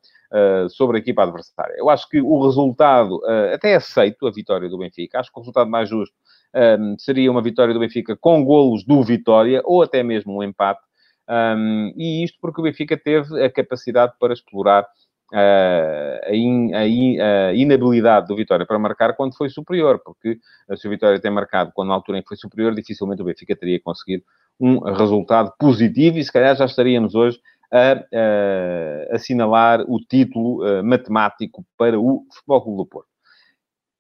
sobre 0.70 0.98
a 0.98 1.00
equipa 1.00 1.24
adversária. 1.24 1.74
Eu 1.76 1.90
acho 1.90 2.08
que 2.08 2.22
o 2.22 2.46
resultado, 2.46 3.20
até 3.52 3.74
aceito 3.74 4.28
a 4.28 4.32
vitória 4.32 4.70
do 4.70 4.78
Benfica, 4.78 5.20
acho 5.20 5.34
que 5.34 5.40
o 5.40 5.42
resultado 5.42 5.68
mais 5.68 5.90
justo 5.90 6.14
um, 6.54 6.96
seria 7.00 7.32
uma 7.32 7.42
vitória 7.42 7.74
do 7.74 7.80
Benfica 7.80 8.16
com 8.16 8.44
golos 8.46 8.84
do 8.84 9.02
Vitória, 9.04 9.62
ou 9.66 9.82
até 9.82 10.04
mesmo 10.04 10.38
um 10.38 10.44
empate, 10.44 10.82
um, 11.30 11.94
e 11.96 12.24
isto 12.24 12.38
porque 12.42 12.60
o 12.60 12.64
Benfica 12.64 12.98
teve 12.98 13.44
a 13.44 13.52
capacidade 13.52 14.14
para 14.20 14.34
explorar 14.34 14.84
uh, 15.32 16.26
a, 16.26 16.34
in, 16.34 16.74
a, 16.74 16.88
in, 16.88 17.20
a, 17.20 17.54
inabilidade 17.54 18.28
do 18.28 18.36
Vitória 18.36 18.66
para 18.66 18.80
marcar 18.80 19.16
quando 19.16 19.38
foi 19.38 19.50
superior, 19.50 20.02
porque 20.04 20.40
se 20.76 20.88
o 20.88 20.90
Vitória 20.90 21.20
tem 21.20 21.30
marcado 21.30 21.72
quando 21.74 21.90
na 21.90 21.94
altura 21.94 22.18
em 22.18 22.22
que 22.22 22.30
foi 22.30 22.38
superior, 22.38 22.74
dificilmente 22.74 23.22
o 23.22 23.26
Benfica 23.26 23.56
teria 23.56 23.80
conseguido 23.80 24.24
um 24.60 24.80
resultado 24.94 25.54
positivo 25.60 26.18
e 26.18 26.24
se 26.24 26.32
calhar 26.32 26.56
já 26.56 26.66
estaríamos 26.66 27.14
hoje 27.14 27.40
a, 27.72 27.92
a 27.92 29.16
assinalar 29.16 29.82
o 29.88 30.00
título 30.00 30.84
matemático 30.84 31.64
para 31.78 32.00
o 32.00 32.26
Futebol 32.34 32.62
Clube 32.64 32.78
do 32.78 32.86
Porto. 32.88 33.10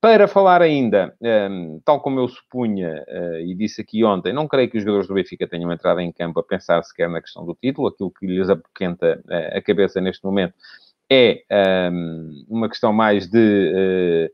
Para 0.01 0.29
falar 0.29 0.61
ainda, 0.61 1.13
um, 1.21 1.27
ehm, 1.27 1.79
tal 1.83 1.99
como 1.99 2.21
eu 2.21 2.27
supunha 2.29 3.03
uh, 3.05 3.39
e 3.39 3.53
disse 3.53 3.81
aqui 3.81 4.01
ontem, 4.05 4.31
não 4.31 4.47
creio 4.47 4.69
que 4.69 4.77
os 4.77 4.83
jogadores 4.83 5.09
do 5.09 5.13
Benfica 5.13 5.45
tenham 5.45 5.69
entrado 5.73 5.99
em 5.99 6.09
campo 6.09 6.39
a 6.39 6.43
pensar 6.43 6.81
sequer 6.83 7.09
na 7.09 7.21
questão 7.21 7.45
do 7.45 7.53
título. 7.53 7.89
Aquilo 7.89 8.09
que 8.09 8.25
lhes 8.25 8.49
apoquenta 8.49 9.21
uh, 9.25 9.57
a 9.57 9.61
cabeça 9.61 9.99
neste 9.99 10.23
momento 10.23 10.53
é 11.11 11.43
um, 11.51 11.55
ehm, 11.55 12.45
uma 12.47 12.69
questão 12.69 12.93
mais 12.93 13.27
de. 13.27 14.29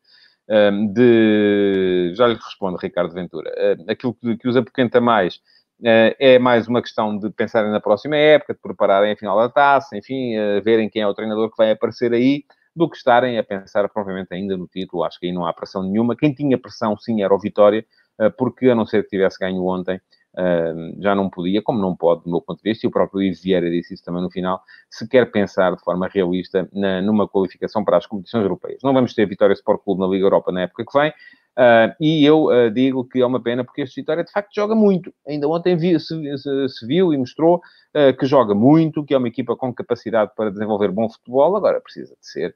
Uh, 0.47 0.53
um, 0.53 0.55
ehm, 0.55 0.87
de... 0.93 2.13
Já 2.15 2.27
lhe 2.27 2.35
respondo, 2.35 2.77
Ricardo 2.77 3.13
Ventura. 3.13 3.51
aquilo 3.87 4.13
que, 4.13 4.37
que 4.37 4.47
os 4.47 4.55
apoquenta 4.55 5.01
mais 5.01 5.41
é 5.83 6.39
mais 6.39 6.67
uma 6.67 6.81
questão 6.81 7.17
de 7.17 7.29
pensarem 7.31 7.69
na 7.69 7.81
próxima 7.81 8.15
época, 8.15 8.53
de 8.53 8.59
prepararem 8.61 9.11
a 9.11 9.17
final 9.17 9.37
da 9.37 9.49
taça, 9.49 9.97
enfim, 9.97 10.33
verem 10.63 10.89
quem 10.89 11.01
é 11.01 11.07
o 11.07 11.13
treinador 11.13 11.49
que 11.51 11.57
vai 11.57 11.71
aparecer 11.71 12.13
aí 12.13 12.45
do 12.75 12.89
que 12.89 12.97
estarem 12.97 13.37
a 13.37 13.43
pensar 13.43 13.87
provavelmente 13.89 14.33
ainda 14.33 14.57
no 14.57 14.67
título. 14.67 15.03
Acho 15.03 15.19
que 15.19 15.27
aí 15.27 15.31
não 15.31 15.45
há 15.45 15.53
pressão 15.53 15.81
nenhuma. 15.83 16.15
Quem 16.15 16.33
tinha 16.33 16.57
pressão, 16.57 16.97
sim, 16.97 17.23
era 17.23 17.33
o 17.33 17.39
Vitória, 17.39 17.85
eh, 18.19 18.29
porque 18.29 18.67
a 18.69 18.75
não 18.75 18.85
ser 18.85 19.03
que 19.03 19.09
tivesse 19.09 19.39
ganho 19.39 19.63
ontem, 19.65 19.99
eh, 20.37 20.73
já 20.99 21.15
não 21.15 21.29
podia, 21.29 21.61
como 21.61 21.79
não 21.79 21.95
pode, 21.95 22.23
do 22.23 22.29
meu 22.29 22.41
ponto 22.41 22.61
de 22.61 22.69
vista, 22.69 22.85
e 22.85 22.89
o 22.89 22.91
próprio 22.91 23.19
Luís 23.19 23.41
Vieira 23.41 23.69
disse 23.69 23.93
isso 23.93 24.03
também 24.03 24.21
no 24.21 24.29
final, 24.29 24.61
se 24.89 25.07
quer 25.07 25.31
pensar 25.31 25.73
de 25.75 25.81
forma 25.83 26.07
realista 26.07 26.67
numa 26.73 27.27
qualificação 27.27 27.85
para 27.85 27.97
as 27.97 28.05
competições 28.05 28.43
europeias. 28.43 28.81
Não 28.83 28.93
vamos 28.93 29.13
ter 29.13 29.25
Vitória 29.25 29.53
Sport 29.53 29.81
Clube 29.83 30.01
na 30.01 30.07
Liga 30.07 30.25
Europa 30.25 30.51
na 30.51 30.63
época 30.63 30.83
que 30.85 30.99
vem, 30.99 31.13
Uh, 31.57 31.95
e 32.01 32.25
eu 32.25 32.47
uh, 32.47 32.69
digo 32.69 33.05
que 33.05 33.21
é 33.21 33.25
uma 33.25 33.41
pena 33.41 33.63
porque 33.63 33.81
este 33.81 34.01
Vitória 34.01 34.25
de 34.25 34.31
facto 34.31 34.53
joga 34.53 34.75
muito. 34.75 35.13
Ainda 35.25 35.47
ontem 35.47 35.77
vi, 35.77 35.97
se, 35.99 36.37
se, 36.37 36.69
se, 36.69 36.85
viu 36.85 37.13
e 37.13 37.17
mostrou 37.17 37.61
uh, 37.95 38.17
que 38.17 38.25
joga 38.25 38.53
muito, 38.53 39.05
que 39.05 39.13
é 39.13 39.17
uma 39.17 39.29
equipa 39.29 39.55
com 39.55 39.73
capacidade 39.73 40.31
para 40.35 40.51
desenvolver 40.51 40.91
bom 40.91 41.09
futebol. 41.09 41.55
Agora 41.55 41.79
precisa 41.79 42.15
de 42.19 42.27
ser 42.27 42.53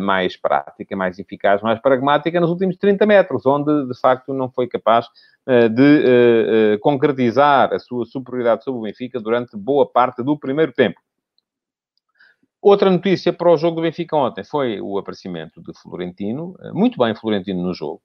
mais 0.00 0.36
prática, 0.36 0.96
mais 0.96 1.18
eficaz, 1.18 1.60
mais 1.60 1.80
pragmática 1.80 2.40
nos 2.40 2.48
últimos 2.48 2.76
30 2.76 3.04
metros, 3.04 3.44
onde 3.44 3.88
de 3.88 4.00
facto 4.00 4.32
não 4.32 4.48
foi 4.48 4.68
capaz 4.68 5.06
de 5.44 6.78
concretizar 6.80 7.74
a 7.74 7.78
sua 7.78 8.06
superioridade 8.06 8.62
sobre 8.62 8.78
o 8.78 8.82
Benfica 8.84 9.20
durante 9.20 9.56
boa 9.56 9.84
parte 9.84 10.22
do 10.22 10.38
primeiro 10.38 10.72
tempo. 10.72 11.00
Outra 12.62 12.88
notícia 12.88 13.32
para 13.32 13.52
o 13.52 13.56
jogo 13.56 13.76
do 13.76 13.82
Benfica 13.82 14.16
ontem 14.16 14.44
foi 14.44 14.80
o 14.80 14.96
aparecimento 14.98 15.60
de 15.60 15.72
Florentino, 15.82 16.54
muito 16.72 16.96
bem 16.96 17.14
Florentino 17.14 17.60
no 17.60 17.74
jogo. 17.74 18.00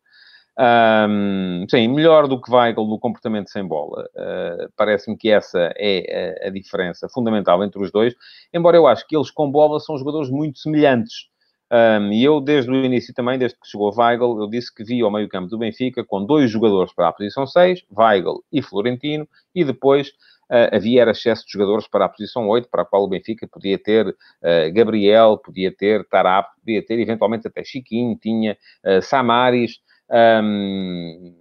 Um, 0.60 1.66
sim, 1.70 1.88
melhor 1.88 2.28
do 2.28 2.40
que 2.40 2.52
Weigl 2.52 2.86
no 2.86 3.00
comportamento 3.00 3.50
sem 3.50 3.66
bola. 3.66 4.08
Uh, 4.16 4.72
Parece-me 4.76 5.18
que 5.18 5.30
essa 5.30 5.72
é 5.78 6.44
a, 6.44 6.48
a, 6.48 6.50
diferença 6.52 7.08
fundamental 7.10 7.64
entre 7.64 7.82
os 7.82 7.92
dois, 7.92 8.14
embora 8.54 8.76
eu 8.76 8.86
acho 8.86 9.08
que 9.08 9.16
eles 9.16 9.32
com 9.32 9.50
bola 9.50 9.80
são 9.80 9.98
jogadores 9.98 10.30
muito 10.30 10.60
semelhantes. 10.60 11.32
Um, 11.72 12.12
e 12.12 12.22
eu, 12.22 12.42
desde 12.42 12.70
o 12.70 12.76
início 12.76 13.14
também, 13.14 13.40
desde 13.40 13.58
que 13.58 13.66
chegou 13.66 13.96
Weigl, 13.98 14.42
eu 14.42 14.50
disse 14.50 14.74
que 14.76 14.84
vi 14.84 15.02
ao 15.02 15.10
meio 15.10 15.30
campo 15.30 15.48
do 15.48 15.58
Benfica 15.58 16.04
com 16.04 16.26
dois 16.26 16.52
jogadores 16.52 16.94
para 16.94 17.08
a 17.08 17.14
posição 17.14 17.48
6, 17.48 17.86
Weigl 17.98 18.44
e 18.52 18.62
Florentino, 18.62 19.26
e 19.56 19.64
depois 19.64 20.10
uh, 20.10 20.76
havia 20.76 21.02
era 21.02 21.12
excesso 21.12 21.46
de 21.46 21.54
jogadores 21.54 21.88
para 21.88 22.04
a 22.04 22.10
posição 22.10 22.50
8, 22.50 22.68
para 22.70 22.82
a 22.82 22.86
qual 22.86 23.04
o 23.04 23.08
Benfica 23.08 23.48
podia 23.48 23.80
ter 23.80 24.06
uh, 24.06 24.74
Gabriel, 24.74 25.38
podia 25.38 25.74
ter 25.74 26.06
Tarap, 26.10 26.50
podia 26.60 26.86
ter 26.86 27.00
eventualmente 27.00 27.48
até 27.48 27.64
Chiquinho, 27.64 28.18
tinha 28.18 28.58
uh, 28.86 29.02
Samaris, 29.02 29.80
um, 30.12 31.34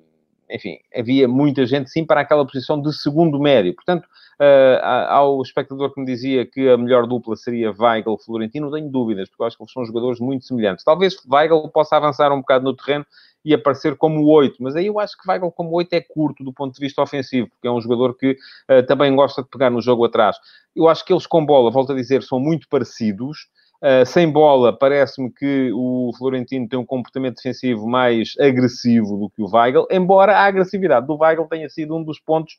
enfim, 0.51 0.79
havia 0.95 1.29
muita 1.29 1.65
gente 1.65 1.91
sim 1.91 2.05
para 2.05 2.21
aquela 2.21 2.45
posição 2.45 2.81
de 2.81 2.93
segundo 2.93 3.39
médio. 3.39 3.75
Portanto, 3.75 4.05
uh, 4.05 5.09
ao 5.09 5.43
espectador 5.43 5.93
que 5.93 6.01
me 6.01 6.07
dizia 6.07 6.45
que 6.45 6.69
a 6.69 6.77
melhor 6.77 7.07
dupla 7.07 7.37
seria 7.37 7.73
Weigl-Florentino, 7.73 8.67
não 8.67 8.77
tenho 8.77 8.91
dúvidas, 8.91 9.29
porque 9.29 9.43
eu 9.43 9.47
acho 9.47 9.57
que 9.57 9.63
eles 9.63 9.73
são 9.73 9.85
jogadores 9.85 10.19
muito 10.19 10.45
semelhantes. 10.45 10.85
Talvez 10.85 11.17
Weigl 11.31 11.69
possa 11.69 11.97
avançar 11.97 12.33
um 12.33 12.41
bocado 12.41 12.65
no 12.65 12.75
terreno 12.75 13.07
e 13.45 13.55
aparecer 13.55 13.97
como 13.97 14.27
8, 14.27 14.63
mas 14.63 14.77
aí 14.77 14.87
eu 14.87 14.99
acho 14.99 15.17
que 15.17 15.29
Weigl 15.29 15.51
como 15.51 15.71
8 15.73 15.93
é 15.95 16.01
curto 16.01 16.45
do 16.45 16.53
ponto 16.53 16.75
de 16.75 16.81
vista 16.81 17.01
ofensivo, 17.01 17.49
porque 17.49 17.67
é 17.67 17.71
um 17.71 17.81
jogador 17.81 18.15
que 18.15 18.33
uh, 18.33 18.85
também 18.87 19.15
gosta 19.15 19.43
de 19.43 19.49
pegar 19.49 19.71
no 19.71 19.81
jogo 19.81 20.05
atrás. 20.05 20.37
Eu 20.77 20.89
acho 20.89 21.05
que 21.05 21.13
eles 21.13 21.27
com 21.27 21.45
bola, 21.45 21.71
volto 21.71 21.93
a 21.93 21.97
dizer, 21.97 22.23
são 22.23 22.39
muito 22.39 22.69
parecidos, 22.69 23.49
Uh, 23.83 24.05
sem 24.05 24.31
bola, 24.31 24.77
parece-me 24.77 25.33
que 25.33 25.71
o 25.73 26.13
Florentino 26.19 26.69
tem 26.69 26.79
um 26.79 26.85
comportamento 26.85 27.37
defensivo 27.37 27.89
mais 27.89 28.35
agressivo 28.39 29.17
do 29.17 29.31
que 29.31 29.43
o 29.43 29.51
Weigl, 29.51 29.87
embora 29.91 30.37
a 30.37 30.45
agressividade 30.45 31.07
do 31.07 31.17
Weigl 31.17 31.47
tenha 31.49 31.67
sido 31.71 31.97
um 31.97 32.05
dos 32.05 32.21
pontos 32.21 32.59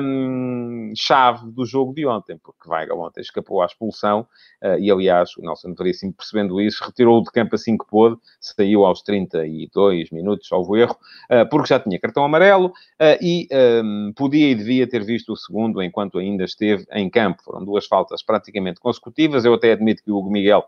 um, 0.00 0.92
chave 0.96 1.50
do 1.50 1.66
jogo 1.66 1.92
de 1.92 2.06
ontem, 2.06 2.38
porque 2.40 2.68
Weigl 2.68 3.00
ontem 3.00 3.20
escapou 3.20 3.62
à 3.62 3.66
expulsão 3.66 4.28
uh, 4.62 4.78
e, 4.78 4.92
aliás, 4.92 5.36
o 5.36 5.42
Nelson 5.42 5.74
Veríssimo, 5.76 6.12
percebendo 6.12 6.60
isso, 6.60 6.84
retirou-o 6.84 7.24
de 7.24 7.32
campo 7.32 7.56
assim 7.56 7.76
que 7.76 7.86
pôde, 7.88 8.16
saiu 8.40 8.84
aos 8.84 9.02
32 9.02 10.12
minutos, 10.12 10.46
salvo 10.46 10.76
erro, 10.76 10.96
uh, 11.32 11.48
porque 11.50 11.68
já 11.68 11.80
tinha 11.80 11.98
cartão 11.98 12.24
amarelo 12.24 12.72
e 13.20 13.48
um, 13.82 14.12
podia 14.14 14.50
e 14.50 14.54
devia 14.54 14.86
ter 14.86 15.04
visto 15.04 15.32
o 15.32 15.36
segundo 15.36 15.82
enquanto 15.82 16.18
ainda 16.18 16.44
esteve 16.44 16.84
em 16.92 17.10
campo. 17.10 17.42
Foram 17.42 17.64
duas 17.64 17.86
faltas 17.86 18.22
praticamente 18.22 18.80
consecutivas. 18.80 19.44
Eu 19.44 19.54
até 19.54 19.72
admito 19.72 20.02
que 20.02 20.10
o 20.10 20.16
Hugo 20.16 20.30
Miguel 20.44 20.64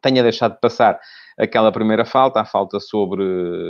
tenha 0.00 0.22
deixado 0.22 0.54
de 0.54 0.60
passar 0.60 0.98
aquela 1.38 1.70
primeira 1.70 2.04
falta, 2.04 2.40
a 2.40 2.44
falta 2.44 2.80
sobre, 2.80 3.24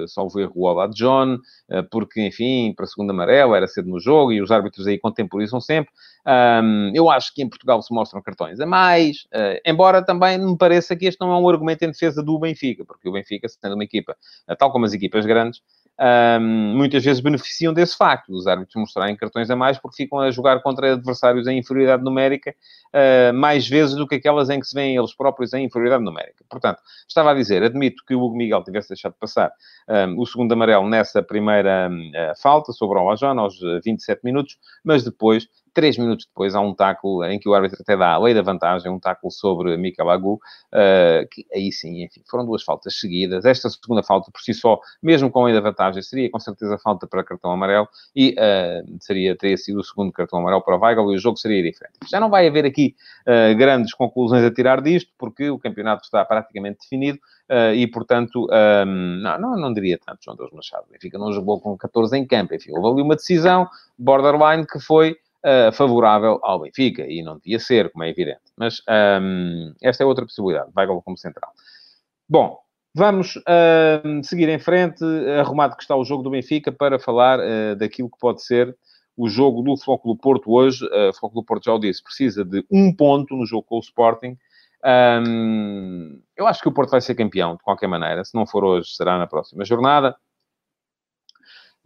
salvo 0.06 0.38
o 0.54 0.64
Ola 0.64 0.88
John, 0.90 1.38
eh, 1.68 1.82
porque, 1.90 2.20
enfim, 2.20 2.72
para 2.76 2.84
a 2.84 2.88
segunda 2.88 3.12
amarela 3.12 3.56
era 3.56 3.66
cedo 3.66 3.88
no 3.88 3.98
jogo 3.98 4.32
e 4.32 4.40
os 4.40 4.50
árbitros 4.50 4.86
aí 4.86 4.98
contemporizam 4.98 5.60
sempre. 5.60 5.90
Eu 6.94 7.08
acho 7.08 7.32
que 7.32 7.42
em 7.42 7.48
Portugal 7.48 7.80
se 7.82 7.94
mostram 7.94 8.20
cartões 8.20 8.58
a 8.58 8.66
mais, 8.66 9.26
uh, 9.26 9.60
embora 9.64 10.04
também 10.04 10.36
me 10.38 10.58
pareça 10.58 10.96
que 10.96 11.06
este 11.06 11.20
não 11.20 11.32
é 11.32 11.38
um 11.38 11.48
argumento 11.48 11.84
em 11.84 11.90
defesa 11.92 12.20
do 12.20 12.36
Benfica, 12.38 12.84
porque 12.84 13.08
o 13.08 13.12
Benfica, 13.12 13.48
sendo 13.48 13.74
uma 13.74 13.84
equipa, 13.84 14.16
tal 14.58 14.72
como 14.72 14.84
as 14.84 14.92
equipas 14.92 15.24
grandes, 15.24 15.62
um, 15.98 16.76
muitas 16.76 17.04
vezes 17.04 17.20
beneficiam 17.20 17.72
desse 17.72 17.96
facto, 17.96 18.30
os 18.30 18.46
árbitros 18.46 18.76
mostrarem 18.76 19.16
cartões 19.16 19.48
a 19.50 19.56
mais, 19.56 19.78
porque 19.78 19.96
ficam 19.96 20.18
a 20.20 20.30
jogar 20.30 20.60
contra 20.62 20.92
adversários 20.92 21.46
em 21.46 21.58
inferioridade 21.58 22.02
numérica 22.02 22.54
uh, 22.94 23.32
mais 23.32 23.66
vezes 23.66 23.94
do 23.94 24.06
que 24.06 24.16
aquelas 24.16 24.50
em 24.50 24.60
que 24.60 24.66
se 24.66 24.74
veem 24.74 24.96
eles 24.96 25.14
próprios 25.14 25.52
em 25.54 25.64
inferioridade 25.64 26.04
numérica. 26.04 26.44
Portanto, 26.48 26.80
estava 27.08 27.30
a 27.30 27.34
dizer, 27.34 27.62
admito 27.62 28.04
que 28.06 28.14
o 28.14 28.22
Hugo 28.22 28.36
Miguel 28.36 28.62
tivesse 28.62 28.88
deixado 28.88 29.12
de 29.12 29.18
passar 29.18 29.50
um, 29.88 30.20
o 30.20 30.26
segundo 30.26 30.52
amarelo 30.52 30.88
nessa 30.88 31.22
primeira 31.22 31.88
uh, 31.90 32.40
falta 32.40 32.72
sobre 32.72 32.98
o 32.98 33.00
Alajón, 33.00 33.38
aos 33.38 33.58
27 33.84 34.20
minutos, 34.22 34.58
mas 34.84 35.02
depois 35.02 35.48
Três 35.76 35.98
minutos 35.98 36.24
depois 36.24 36.54
há 36.54 36.60
um 36.62 36.72
tackle 36.72 37.22
em 37.30 37.38
que 37.38 37.46
o 37.46 37.52
árbitro 37.52 37.76
até 37.82 37.94
dá 37.94 38.14
a 38.14 38.18
lei 38.18 38.32
da 38.32 38.40
vantagem, 38.40 38.90
um 38.90 38.98
tackle 38.98 39.30
sobre 39.30 39.76
Mika 39.76 40.02
Agu, 40.10 40.36
uh, 40.72 41.28
que 41.30 41.44
aí 41.52 41.70
sim, 41.70 42.02
enfim, 42.02 42.22
foram 42.30 42.46
duas 42.46 42.62
faltas 42.62 42.98
seguidas. 42.98 43.44
Esta 43.44 43.68
segunda 43.68 44.02
falta, 44.02 44.30
por 44.32 44.40
si 44.40 44.54
só, 44.54 44.80
mesmo 45.02 45.30
com 45.30 45.42
a 45.42 45.44
lei 45.44 45.54
da 45.54 45.60
vantagem, 45.60 46.02
seria 46.02 46.30
com 46.30 46.40
certeza 46.40 46.78
falta 46.78 47.06
para 47.06 47.22
cartão 47.22 47.50
amarelo 47.50 47.86
e 48.14 48.34
uh, 48.38 48.96
seria, 49.00 49.36
teria 49.36 49.58
sido 49.58 49.80
o 49.80 49.84
segundo 49.84 50.10
cartão 50.12 50.38
amarelo 50.38 50.62
para 50.62 50.76
o 50.76 50.80
Weigl 50.80 51.12
e 51.12 51.16
o 51.16 51.18
jogo 51.18 51.36
seria 51.36 51.62
diferente. 51.62 51.98
Já 52.10 52.18
não 52.18 52.30
vai 52.30 52.48
haver 52.48 52.64
aqui 52.64 52.96
uh, 53.28 53.54
grandes 53.58 53.92
conclusões 53.92 54.44
a 54.44 54.50
tirar 54.50 54.80
disto, 54.80 55.12
porque 55.18 55.50
o 55.50 55.58
campeonato 55.58 56.04
está 56.04 56.24
praticamente 56.24 56.78
definido. 56.80 57.18
Uh, 57.50 57.74
e, 57.74 57.86
portanto, 57.86 58.48
um, 58.50 59.20
não, 59.20 59.38
não, 59.38 59.56
não 59.56 59.72
diria 59.72 59.98
tanto, 60.04 60.24
João 60.24 60.36
Deus 60.36 60.50
Machado. 60.52 60.84
O 60.88 60.92
Benfica 60.92 61.16
não 61.16 61.32
jogou 61.32 61.60
com 61.60 61.76
14 61.76 62.16
em 62.16 62.26
campo. 62.26 62.54
Enfim, 62.54 62.72
houve 62.72 62.88
ali 62.88 63.02
uma 63.02 63.14
decisão 63.14 63.68
borderline 63.98 64.66
que 64.66 64.80
foi 64.80 65.16
uh, 65.46 65.72
favorável 65.72 66.40
ao 66.42 66.60
Benfica 66.60 67.06
e 67.06 67.22
não 67.22 67.36
devia 67.36 67.58
ser, 67.58 67.90
como 67.90 68.04
é 68.04 68.10
evidente. 68.10 68.40
Mas 68.56 68.82
um, 69.22 69.72
esta 69.80 70.02
é 70.02 70.06
outra 70.06 70.24
possibilidade. 70.24 70.70
Vai 70.74 70.86
como 70.86 71.16
central. 71.16 71.52
Bom, 72.28 72.58
vamos 72.94 73.36
uh, 73.36 74.24
seguir 74.24 74.48
em 74.48 74.58
frente, 74.58 75.04
arrumado 75.38 75.76
que 75.76 75.82
está 75.82 75.94
o 75.94 76.04
jogo 76.04 76.22
do 76.22 76.30
Benfica, 76.30 76.72
para 76.72 76.98
falar 76.98 77.38
uh, 77.38 77.76
daquilo 77.76 78.10
que 78.10 78.18
pode 78.18 78.42
ser 78.42 78.76
o 79.16 79.28
jogo 79.28 79.62
do 79.62 79.76
Flóculo 79.76 80.16
Porto 80.16 80.52
hoje. 80.52 80.84
Uh, 80.86 81.10
o 81.10 81.14
Flóculo 81.14 81.44
Porto 81.44 81.64
já 81.64 81.72
o 81.72 81.78
disse, 81.78 82.02
precisa 82.02 82.44
de 82.44 82.64
um 82.70 82.94
ponto 82.94 83.36
no 83.36 83.46
jogo 83.46 83.62
com 83.62 83.76
o 83.76 83.80
Sporting. 83.80 84.36
Um, 84.84 86.20
eu 86.36 86.46
acho 86.46 86.60
que 86.62 86.68
o 86.68 86.72
Porto 86.72 86.90
vai 86.90 87.00
ser 87.00 87.14
campeão, 87.14 87.56
de 87.56 87.62
qualquer 87.62 87.88
maneira. 87.88 88.24
Se 88.24 88.34
não 88.34 88.46
for 88.46 88.64
hoje, 88.64 88.90
será 88.94 89.18
na 89.18 89.26
próxima 89.26 89.64
jornada. 89.64 90.14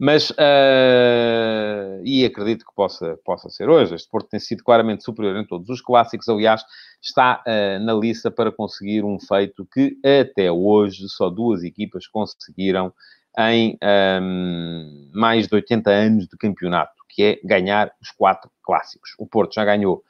Mas, 0.03 0.31
uh, 0.31 2.01
e 2.03 2.25
acredito 2.25 2.65
que 2.65 2.73
possa, 2.73 3.19
possa 3.23 3.51
ser 3.51 3.69
hoje. 3.69 3.93
Este 3.93 4.09
Porto 4.09 4.29
tem 4.29 4.39
sido 4.39 4.63
claramente 4.63 5.03
superior 5.03 5.37
em 5.37 5.45
todos 5.45 5.69
os 5.69 5.79
clássicos. 5.79 6.27
Aliás, 6.27 6.63
está 6.99 7.43
uh, 7.45 7.79
na 7.85 7.93
lista 7.93 8.31
para 8.31 8.51
conseguir 8.51 9.03
um 9.03 9.19
feito 9.19 9.63
que 9.71 9.95
até 10.03 10.51
hoje 10.51 11.07
só 11.07 11.29
duas 11.29 11.63
equipas 11.63 12.07
conseguiram 12.07 12.91
em 13.37 13.77
um, 14.19 15.11
mais 15.13 15.47
de 15.47 15.53
80 15.53 15.91
anos 15.91 16.27
de 16.27 16.35
campeonato, 16.35 16.95
que 17.07 17.21
é 17.21 17.39
ganhar 17.43 17.91
os 18.01 18.09
quatro 18.09 18.49
clássicos. 18.63 19.11
O 19.19 19.27
Porto 19.27 19.53
já 19.53 19.63
ganhou 19.63 20.03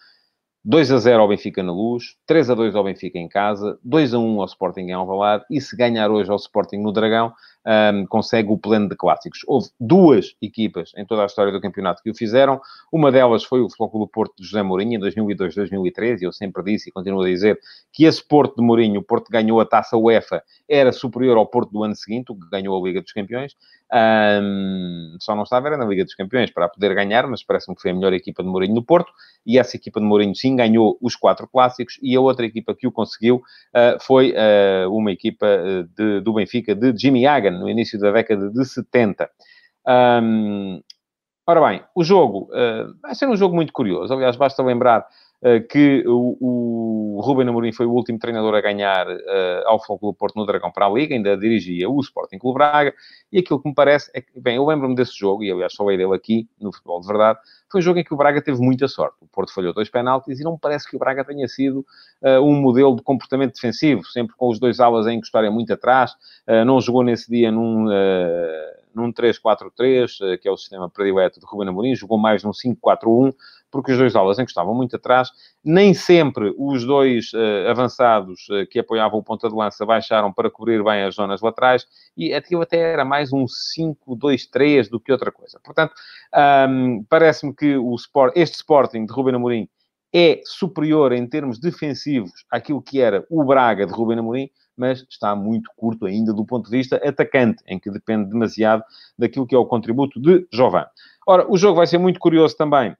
2 0.63 0.89
a 0.89 0.99
0 0.99 1.21
ao 1.21 1.27
Benfica 1.27 1.61
na 1.61 1.73
Luz, 1.73 2.15
3 2.25 2.49
a 2.49 2.55
2 2.55 2.75
ao 2.75 2.83
Benfica 2.85 3.19
em 3.19 3.27
casa, 3.27 3.77
2 3.83 4.13
a 4.13 4.19
1 4.19 4.39
ao 4.39 4.45
Sporting 4.45 4.81
em 4.81 4.93
Alvalade 4.93 5.43
e 5.51 5.59
se 5.59 5.75
ganhar 5.75 6.09
hoje 6.09 6.31
ao 6.31 6.37
Sporting 6.37 6.77
no 6.77 6.93
Dragão, 6.93 7.33
um, 7.65 8.05
consegue 8.05 8.49
o 8.49 8.57
pleno 8.57 8.89
de 8.89 8.95
clássicos. 8.95 9.41
Houve 9.47 9.69
duas 9.79 10.35
equipas 10.41 10.91
em 10.97 11.05
toda 11.05 11.23
a 11.23 11.25
história 11.25 11.51
do 11.51 11.61
campeonato 11.61 12.01
que 12.01 12.09
o 12.09 12.15
fizeram. 12.15 12.59
Uma 12.91 13.11
delas 13.11 13.43
foi 13.43 13.61
o 13.61 13.69
Flóculo 13.69 14.07
Porto 14.07 14.33
de 14.37 14.45
José 14.45 14.63
Mourinho 14.63 14.97
em 14.97 14.99
2002-2013 14.99 16.21
e 16.21 16.25
eu 16.25 16.31
sempre 16.31 16.63
disse 16.63 16.89
e 16.89 16.91
continuo 16.91 17.21
a 17.21 17.27
dizer 17.27 17.59
que 17.91 18.05
esse 18.05 18.25
Porto 18.25 18.55
de 18.57 18.63
Mourinho, 18.63 18.99
o 18.99 19.03
Porto 19.03 19.29
ganhou 19.29 19.59
a 19.59 19.65
Taça 19.65 19.97
UEFA, 19.97 20.43
era 20.67 20.91
superior 20.91 21.37
ao 21.37 21.45
Porto 21.45 21.71
do 21.71 21.83
ano 21.83 21.95
seguinte, 21.95 22.31
o 22.31 22.35
que 22.35 22.49
ganhou 22.49 22.79
a 22.79 22.87
Liga 22.87 23.01
dos 23.01 23.11
Campeões. 23.11 23.55
Um, 23.93 25.17
só 25.19 25.35
não 25.35 25.43
estava 25.43 25.67
era 25.67 25.75
na 25.75 25.83
Liga 25.83 26.05
dos 26.05 26.15
Campeões 26.15 26.49
para 26.49 26.69
poder 26.69 26.95
ganhar, 26.95 27.27
mas 27.27 27.43
parece-me 27.43 27.75
que 27.75 27.81
foi 27.81 27.91
a 27.91 27.93
melhor 27.93 28.13
equipa 28.13 28.41
de 28.41 28.49
Mourinho 28.49 28.75
no 28.75 28.83
Porto. 28.83 29.11
E 29.45 29.59
essa 29.59 29.75
equipa 29.75 29.99
de 29.99 30.05
Mourinho 30.05 30.35
sim 30.35 30.55
ganhou 30.55 30.97
os 31.01 31.15
quatro 31.15 31.47
clássicos. 31.47 31.99
E 32.01 32.15
a 32.15 32.21
outra 32.21 32.45
equipa 32.45 32.73
que 32.73 32.87
o 32.87 32.91
conseguiu 32.91 33.37
uh, 33.37 33.99
foi 33.99 34.31
uh, 34.31 34.89
uma 34.95 35.11
equipa 35.11 35.45
uh, 35.45 35.83
de, 35.95 36.21
do 36.21 36.33
Benfica 36.33 36.73
de 36.73 36.95
Jimmy 36.95 37.25
Hagan, 37.51 37.59
no 37.59 37.69
início 37.69 37.99
da 37.99 38.11
década 38.11 38.49
de 38.49 38.65
70. 38.65 39.29
Um, 39.85 40.81
ora 41.47 41.67
bem, 41.67 41.83
o 41.95 42.03
jogo 42.03 42.49
vai 43.01 43.15
ser 43.15 43.27
um 43.27 43.35
jogo 43.35 43.55
muito 43.55 43.73
curioso. 43.73 44.13
Aliás, 44.13 44.35
basta 44.35 44.63
lembrar 44.63 45.05
eh, 45.43 45.59
que 45.59 46.03
o, 46.05 47.17
o 47.17 47.21
Ruben 47.21 47.49
Amorim 47.49 47.71
foi 47.71 47.87
o 47.87 47.91
último 47.91 48.19
treinador 48.19 48.53
a 48.53 48.61
ganhar 48.61 49.07
uh, 49.07 49.65
ao 49.65 49.83
Futebol 49.83 50.13
Porto 50.13 50.35
no 50.35 50.45
Dragão 50.45 50.71
para 50.71 50.85
a 50.85 50.89
Liga, 50.89 51.15
ainda 51.15 51.35
dirigia 51.35 51.89
o 51.89 51.99
Sporting 51.99 52.37
Clube 52.37 52.59
Braga, 52.59 52.93
e 53.31 53.39
aquilo 53.39 53.59
que 53.59 53.67
me 53.67 53.73
parece 53.73 54.11
é 54.13 54.21
que, 54.21 54.39
bem, 54.39 54.57
eu 54.57 54.65
lembro-me 54.65 54.93
desse 54.93 55.17
jogo, 55.17 55.43
e 55.43 55.51
aliás 55.51 55.73
falei 55.73 55.97
dele 55.97 56.13
aqui 56.13 56.47
no 56.59 56.71
Futebol 56.71 57.01
de 57.01 57.07
Verdade, 57.07 57.39
foi 57.71 57.79
um 57.79 57.81
jogo 57.81 57.99
em 57.99 58.03
que 58.03 58.13
o 58.13 58.17
Braga 58.17 58.39
teve 58.39 58.61
muita 58.61 58.87
sorte. 58.87 59.15
O 59.19 59.27
Porto 59.27 59.51
falhou 59.51 59.73
dois 59.73 59.89
penaltis 59.89 60.39
e 60.39 60.43
não 60.43 60.53
me 60.53 60.59
parece 60.61 60.87
que 60.87 60.95
o 60.95 60.99
Braga 60.99 61.25
tenha 61.25 61.47
sido 61.47 61.83
uh, 62.21 62.39
um 62.41 62.55
modelo 62.61 62.95
de 62.95 63.01
comportamento 63.01 63.55
defensivo, 63.55 64.05
sempre 64.05 64.35
com 64.37 64.47
os 64.47 64.59
dois 64.59 64.79
alas 64.79 65.07
a 65.07 65.13
encostarem 65.13 65.49
muito 65.49 65.73
atrás, 65.73 66.11
uh, 66.47 66.63
não 66.65 66.79
jogou 66.79 67.03
nesse 67.03 67.31
dia 67.31 67.51
num 67.51 67.87
num 68.93 69.11
3-4-3, 69.11 70.39
que 70.39 70.47
é 70.47 70.51
o 70.51 70.57
sistema 70.57 70.89
predileto 70.89 71.39
de 71.39 71.45
Ruben 71.45 71.69
Amorim, 71.69 71.95
jogou 71.95 72.17
mais 72.17 72.43
num 72.43 72.51
5-4-1, 72.51 73.33
porque 73.71 73.93
os 73.93 73.97
dois 73.97 74.15
alas 74.15 74.37
encostavam 74.37 74.75
muito 74.75 74.95
atrás. 74.97 75.29
Nem 75.63 75.93
sempre 75.93 76.53
os 76.57 76.85
dois 76.85 77.31
uh, 77.33 77.69
avançados 77.69 78.47
uh, 78.49 78.67
que 78.67 78.79
apoiavam 78.79 79.19
o 79.19 79.23
ponta 79.23 79.47
de 79.47 79.55
lança 79.55 79.85
baixaram 79.85 80.31
para 80.31 80.49
cobrir 80.49 80.83
bem 80.83 81.03
as 81.03 81.15
zonas 81.15 81.41
laterais 81.41 81.87
e 82.17 82.33
aquilo 82.33 82.61
até 82.61 82.77
era 82.77 83.05
mais 83.05 83.31
um 83.31 83.45
5-2-3 83.45 84.89
do 84.89 84.99
que 84.99 85.11
outra 85.11 85.31
coisa. 85.31 85.59
Portanto, 85.63 85.93
um, 86.69 87.03
parece-me 87.09 87.55
que 87.55 87.77
o 87.77 87.95
sport, 87.95 88.33
este 88.35 88.55
Sporting 88.55 89.05
de 89.05 89.13
Ruben 89.13 89.35
Amorim 89.35 89.69
é 90.13 90.41
superior 90.45 91.11
em 91.13 91.25
termos 91.27 91.59
defensivos 91.59 92.45
àquilo 92.51 92.81
que 92.81 92.99
era 92.99 93.25
o 93.29 93.43
Braga 93.43 93.85
de 93.85 93.93
Ruben 93.93 94.19
Amorim, 94.19 94.49
mas 94.75 95.05
está 95.09 95.35
muito 95.35 95.71
curto 95.75 96.05
ainda 96.05 96.33
do 96.33 96.45
ponto 96.45 96.69
de 96.69 96.77
vista 96.77 96.97
atacante, 96.97 97.63
em 97.67 97.79
que 97.79 97.89
depende 97.89 98.29
demasiado 98.29 98.83
daquilo 99.17 99.45
que 99.45 99.55
é 99.55 99.57
o 99.57 99.65
contributo 99.65 100.19
de 100.19 100.47
Jovan. 100.51 100.85
Ora, 101.27 101.45
o 101.49 101.57
jogo 101.57 101.77
vai 101.77 101.87
ser 101.87 101.97
muito 101.97 102.19
curioso 102.19 102.55
também 102.57 102.95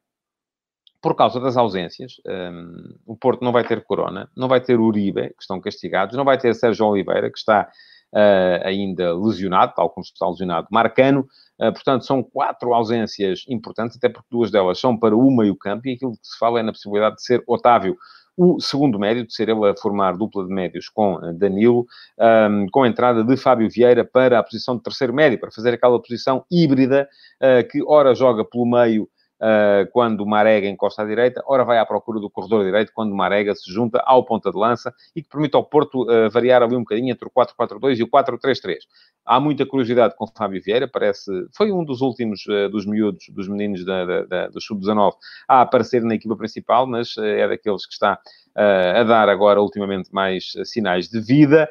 por 1.02 1.16
causa 1.16 1.40
das 1.40 1.58
ausências. 1.58 2.22
Um, 2.26 2.96
o 3.08 3.18
Porto 3.18 3.44
não 3.44 3.52
vai 3.52 3.66
ter 3.66 3.84
Corona, 3.84 4.30
não 4.38 4.48
vai 4.48 4.62
ter 4.62 4.80
Uribe, 4.80 5.30
que 5.30 5.42
estão 5.42 5.60
castigados, 5.60 6.16
não 6.16 6.24
vai 6.24 6.38
ter 6.38 6.54
Sérgio 6.54 6.86
Oliveira, 6.86 7.32
que 7.32 7.40
está 7.40 7.68
uh, 8.14 8.66
ainda 8.66 9.14
lesionado, 9.16 9.74
tal 9.76 9.90
como 9.90 10.04
está 10.04 10.28
lesionado 10.28 10.68
Marcano. 10.72 11.28
Uh, 11.60 11.72
portanto, 11.72 12.06
são 12.06 12.24
quatro 12.24 12.74
ausências 12.74 13.44
importantes, 13.48 13.98
até 13.98 14.10
porque 14.10 14.28
duas 14.32 14.52
delas 14.52 14.80
são 14.80 14.98
para 14.98 15.16
o 15.16 15.36
meio-campo, 15.36 15.88
e 15.88 15.94
aquilo 15.94 16.14
que 16.14 16.28
se 16.28 16.38
fala 16.38 16.60
é 16.60 16.64
na 16.64 16.72
possibilidade 16.72 17.16
de 17.16 17.24
ser 17.24 17.44
Otávio 17.48 17.96
o 18.38 18.60
segundo 18.60 18.98
médio, 18.98 19.28
de 19.28 19.34
ser 19.34 19.50
ele 19.50 19.70
a 19.70 19.76
formar 19.76 20.18
dupla 20.18 20.46
de 20.46 20.54
médios 20.54 20.90
com 20.90 21.20
Danilo, 21.38 21.86
um, 22.50 22.66
com 22.72 22.84
a 22.84 22.88
entrada 22.88 23.24
de 23.24 23.38
Fábio 23.38 23.70
Vieira 23.70 24.06
para 24.06 24.40
a 24.40 24.44
posição 24.44 24.78
de 24.78 24.84
terceiro 24.84 25.14
médio, 25.14 25.40
para 25.40 25.52
fazer 25.52 25.74
aquela 25.74 26.02
posição 26.02 26.44
híbrida 26.50 27.08
uh, 27.42 27.68
que 27.70 27.84
ora 27.86 28.16
joga 28.16 28.44
pelo 28.44 28.66
meio 28.66 29.08
uh, 29.42 29.90
quando 29.92 30.22
o 30.22 30.26
Marega 30.26 30.68
encosta 30.68 31.02
à 31.02 31.06
direita, 31.06 31.44
ora 31.48 31.66
vai 31.66 31.80
à 31.80 31.86
procura 31.86 32.20
do 32.20 32.30
corredor 32.30 32.64
direito 32.64 32.92
quando 32.94 33.12
o 33.12 33.16
Marega 33.16 33.56
se 33.56 33.72
junta 33.72 34.02
ao 34.06 34.24
ponta 34.24 34.52
de 34.52 34.58
lança 34.58 34.94
e 35.16 35.22
que 35.22 35.30
permite 35.30 35.56
ao 35.56 35.64
Porto 35.64 36.04
uh, 36.04 36.30
variar 36.30 36.62
ali 36.62 36.76
um 36.76 36.82
bocadinho 36.82 37.12
entre 37.12 37.28
o 37.28 37.32
4-4-2 37.32 38.00
e 38.00 38.04
o 38.04 38.08
4-3-3. 38.08 38.78
Há 39.26 39.40
muita 39.40 39.66
curiosidade 39.66 40.16
com 40.16 40.26
o 40.26 40.28
Fábio 40.28 40.62
Vieira, 40.64 40.88
parece... 40.88 41.32
Foi 41.56 41.72
um 41.72 41.84
dos 41.84 42.02
últimos 42.02 42.46
uh, 42.46 42.70
dos 42.70 42.86
miúdos, 42.86 43.26
dos 43.30 43.48
meninos 43.48 43.84
da, 43.84 44.06
da, 44.06 44.26
da, 44.26 44.48
do 44.48 44.62
Sub-19 44.62 45.14
a 45.48 45.62
aparecer 45.62 46.04
na 46.04 46.16
equipa 46.16 46.36
principal, 46.36 46.86
mas 46.86 47.16
é 47.18 47.48
daqueles 47.48 47.86
que 47.86 47.94
está 47.94 48.20
uh, 48.56 49.00
a 49.00 49.04
dar 49.04 49.30
agora, 49.30 49.62
ultimamente, 49.62 50.10
mais 50.12 50.54
sinais 50.66 51.08
de 51.08 51.20
vida. 51.20 51.70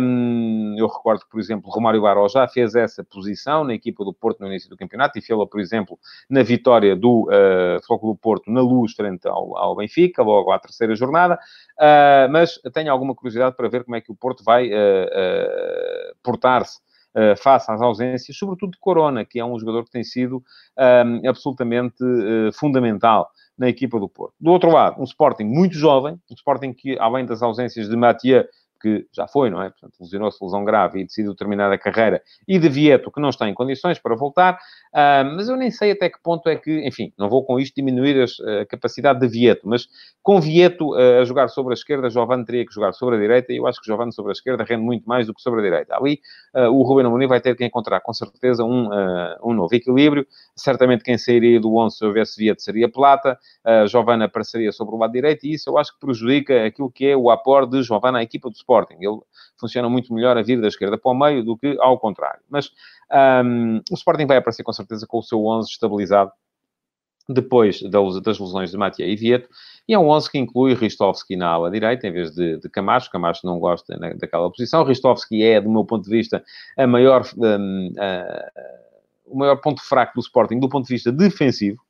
Um, 0.00 0.76
eu 0.78 0.86
recordo 0.86 1.24
que, 1.24 1.30
por 1.30 1.40
exemplo, 1.40 1.70
Romário 1.70 2.02
Baró 2.02 2.28
já 2.28 2.46
fez 2.46 2.74
essa 2.74 3.02
posição 3.02 3.64
na 3.64 3.74
equipa 3.74 4.04
do 4.04 4.12
Porto 4.12 4.40
no 4.40 4.46
início 4.46 4.70
do 4.70 4.76
campeonato 4.76 5.18
e 5.18 5.22
fez-la, 5.22 5.46
por 5.46 5.60
exemplo, 5.60 5.98
na 6.30 6.42
vitória 6.42 6.94
do 6.94 7.28
uh, 7.28 7.98
do 8.00 8.16
Porto 8.16 8.50
na 8.50 8.60
luz 8.60 8.92
frente 8.92 9.26
ao, 9.26 9.56
ao 9.56 9.76
Benfica, 9.76 10.22
logo 10.22 10.52
à 10.52 10.58
terceira 10.58 10.94
jornada. 10.94 11.38
Uh, 11.78 12.30
mas 12.30 12.60
tenho 12.72 12.92
alguma 12.92 13.14
curiosidade 13.14 13.56
para 13.56 13.68
ver 13.68 13.84
como 13.84 13.96
é 13.96 14.00
que 14.00 14.12
o 14.12 14.14
Porto 14.14 14.44
vai 14.44 14.68
uh, 14.68 16.14
portar-se 16.22 16.78
uh, 17.16 17.36
face 17.36 17.70
às 17.70 17.80
ausências, 17.80 18.36
sobretudo 18.36 18.72
de 18.72 18.78
Corona, 18.78 19.24
que 19.24 19.38
é 19.38 19.44
um 19.44 19.58
jogador 19.58 19.84
que 19.84 19.90
tem 19.90 20.04
sido 20.04 20.42
um, 20.78 21.28
absolutamente 21.28 21.96
fundamental 22.54 23.30
na 23.58 23.68
equipa 23.68 23.98
do 23.98 24.08
Porto. 24.08 24.34
Do 24.40 24.50
outro 24.52 24.70
lado, 24.70 25.00
um 25.00 25.04
Sporting 25.04 25.44
muito 25.44 25.74
jovem, 25.74 26.14
um 26.30 26.34
Sporting 26.34 26.72
que, 26.72 26.98
além 26.98 27.26
das 27.26 27.42
ausências 27.42 27.88
de 27.88 27.96
Mathieu 27.96 28.44
que 28.80 29.06
já 29.12 29.26
foi, 29.26 29.50
não 29.50 29.62
é? 29.62 29.70
Portanto, 29.70 29.94
lesionou-se 30.00 30.42
lesão 30.42 30.64
grave 30.64 31.00
e 31.00 31.04
decidiu 31.04 31.34
terminar 31.34 31.72
a 31.72 31.78
carreira, 31.78 32.22
e 32.46 32.58
de 32.58 32.68
Vieto, 32.68 33.10
que 33.10 33.20
não 33.20 33.28
está 33.28 33.48
em 33.48 33.54
condições 33.54 33.98
para 33.98 34.14
voltar, 34.14 34.54
uh, 34.54 35.24
mas 35.36 35.48
eu 35.48 35.56
nem 35.56 35.70
sei 35.70 35.92
até 35.92 36.08
que 36.08 36.18
ponto 36.22 36.48
é 36.48 36.56
que, 36.56 36.86
enfim, 36.86 37.12
não 37.18 37.28
vou 37.28 37.44
com 37.44 37.58
isto 37.58 37.74
diminuir 37.74 38.24
a 38.24 38.66
capacidade 38.66 39.20
de 39.20 39.28
Vieto, 39.28 39.68
mas 39.68 39.88
com 40.22 40.40
Vieto 40.40 40.94
uh, 40.94 41.20
a 41.20 41.24
jogar 41.24 41.48
sobre 41.48 41.72
a 41.72 41.74
esquerda, 41.74 42.10
Giovanni 42.10 42.44
teria 42.44 42.66
que 42.66 42.72
jogar 42.72 42.92
sobre 42.92 43.16
a 43.16 43.18
direita, 43.18 43.52
e 43.52 43.56
eu 43.56 43.66
acho 43.66 43.80
que 43.80 43.86
Giovanni 43.86 44.12
sobre 44.12 44.30
a 44.30 44.32
esquerda 44.32 44.64
rende 44.64 44.82
muito 44.82 45.08
mais 45.08 45.26
do 45.26 45.34
que 45.34 45.42
sobre 45.42 45.60
a 45.60 45.62
direita. 45.62 45.96
Ali, 45.96 46.20
uh, 46.54 46.70
o 46.70 46.82
Ruben 46.82 47.06
Amorim 47.06 47.26
vai 47.26 47.40
ter 47.40 47.56
que 47.56 47.64
encontrar, 47.64 48.00
com 48.00 48.12
certeza, 48.12 48.64
um, 48.64 48.88
um 49.42 49.52
novo 49.52 49.74
equilíbrio, 49.74 50.26
certamente 50.54 51.04
quem 51.04 51.16
sairia 51.18 51.60
do 51.60 51.74
11 51.76 51.96
se 51.96 52.04
houvesse 52.04 52.36
Vieto 52.38 52.62
seria 52.62 52.88
Plata, 52.88 53.38
uh, 53.64 53.86
Giovanni 53.86 54.24
apareceria 54.24 54.72
sobre 54.72 54.94
o 54.94 54.98
lado 54.98 55.12
direito, 55.12 55.46
e 55.46 55.54
isso 55.54 55.70
eu 55.70 55.78
acho 55.78 55.92
que 55.94 56.00
prejudica 56.00 56.66
aquilo 56.66 56.90
que 56.90 57.06
é 57.06 57.16
o 57.16 57.30
aporte 57.30 57.70
de 57.70 57.82
Giovanni 57.82 58.18
à 58.18 58.22
equipa 58.22 58.48
do 58.48 58.56
Sporting. 58.68 58.96
Ele 59.00 59.18
funciona 59.58 59.88
muito 59.88 60.12
melhor 60.12 60.36
a 60.36 60.42
vir 60.42 60.60
da 60.60 60.68
esquerda 60.68 60.98
para 60.98 61.10
o 61.10 61.18
meio 61.18 61.42
do 61.42 61.56
que 61.56 61.76
ao 61.80 61.98
contrário. 61.98 62.40
Mas 62.50 62.70
um, 63.44 63.78
o 63.90 63.94
Sporting 63.94 64.26
vai 64.26 64.36
aparecer 64.36 64.62
com 64.62 64.72
certeza 64.72 65.06
com 65.06 65.18
o 65.18 65.22
seu 65.22 65.44
11 65.44 65.70
estabilizado 65.70 66.30
depois 67.30 67.82
das 67.82 68.38
lesões 68.38 68.70
de 68.70 68.76
Matia 68.78 69.06
e 69.06 69.14
Vieto, 69.14 69.50
e 69.86 69.92
é 69.92 69.98
um 69.98 70.08
11 70.08 70.30
que 70.30 70.38
inclui 70.38 70.72
Ristovski 70.72 71.36
na 71.36 71.48
ala 71.48 71.70
direita, 71.70 72.06
em 72.06 72.12
vez 72.12 72.30
de, 72.30 72.56
de 72.58 72.68
Camacho. 72.70 73.10
Camacho 73.10 73.46
não 73.46 73.58
gosta 73.58 73.98
né, 73.98 74.14
daquela 74.14 74.50
posição. 74.50 74.82
Ristovski 74.82 75.42
é, 75.42 75.60
do 75.60 75.70
meu 75.70 75.84
ponto 75.84 76.04
de 76.04 76.10
vista, 76.10 76.42
a 76.76 76.86
maior, 76.86 77.22
um, 77.36 77.92
o 79.26 79.38
maior 79.38 79.56
ponto 79.56 79.82
fraco 79.82 80.14
do 80.14 80.20
Sporting 80.20 80.58
do 80.58 80.70
ponto 80.70 80.86
de 80.86 80.94
vista 80.94 81.12
defensivo. 81.12 81.82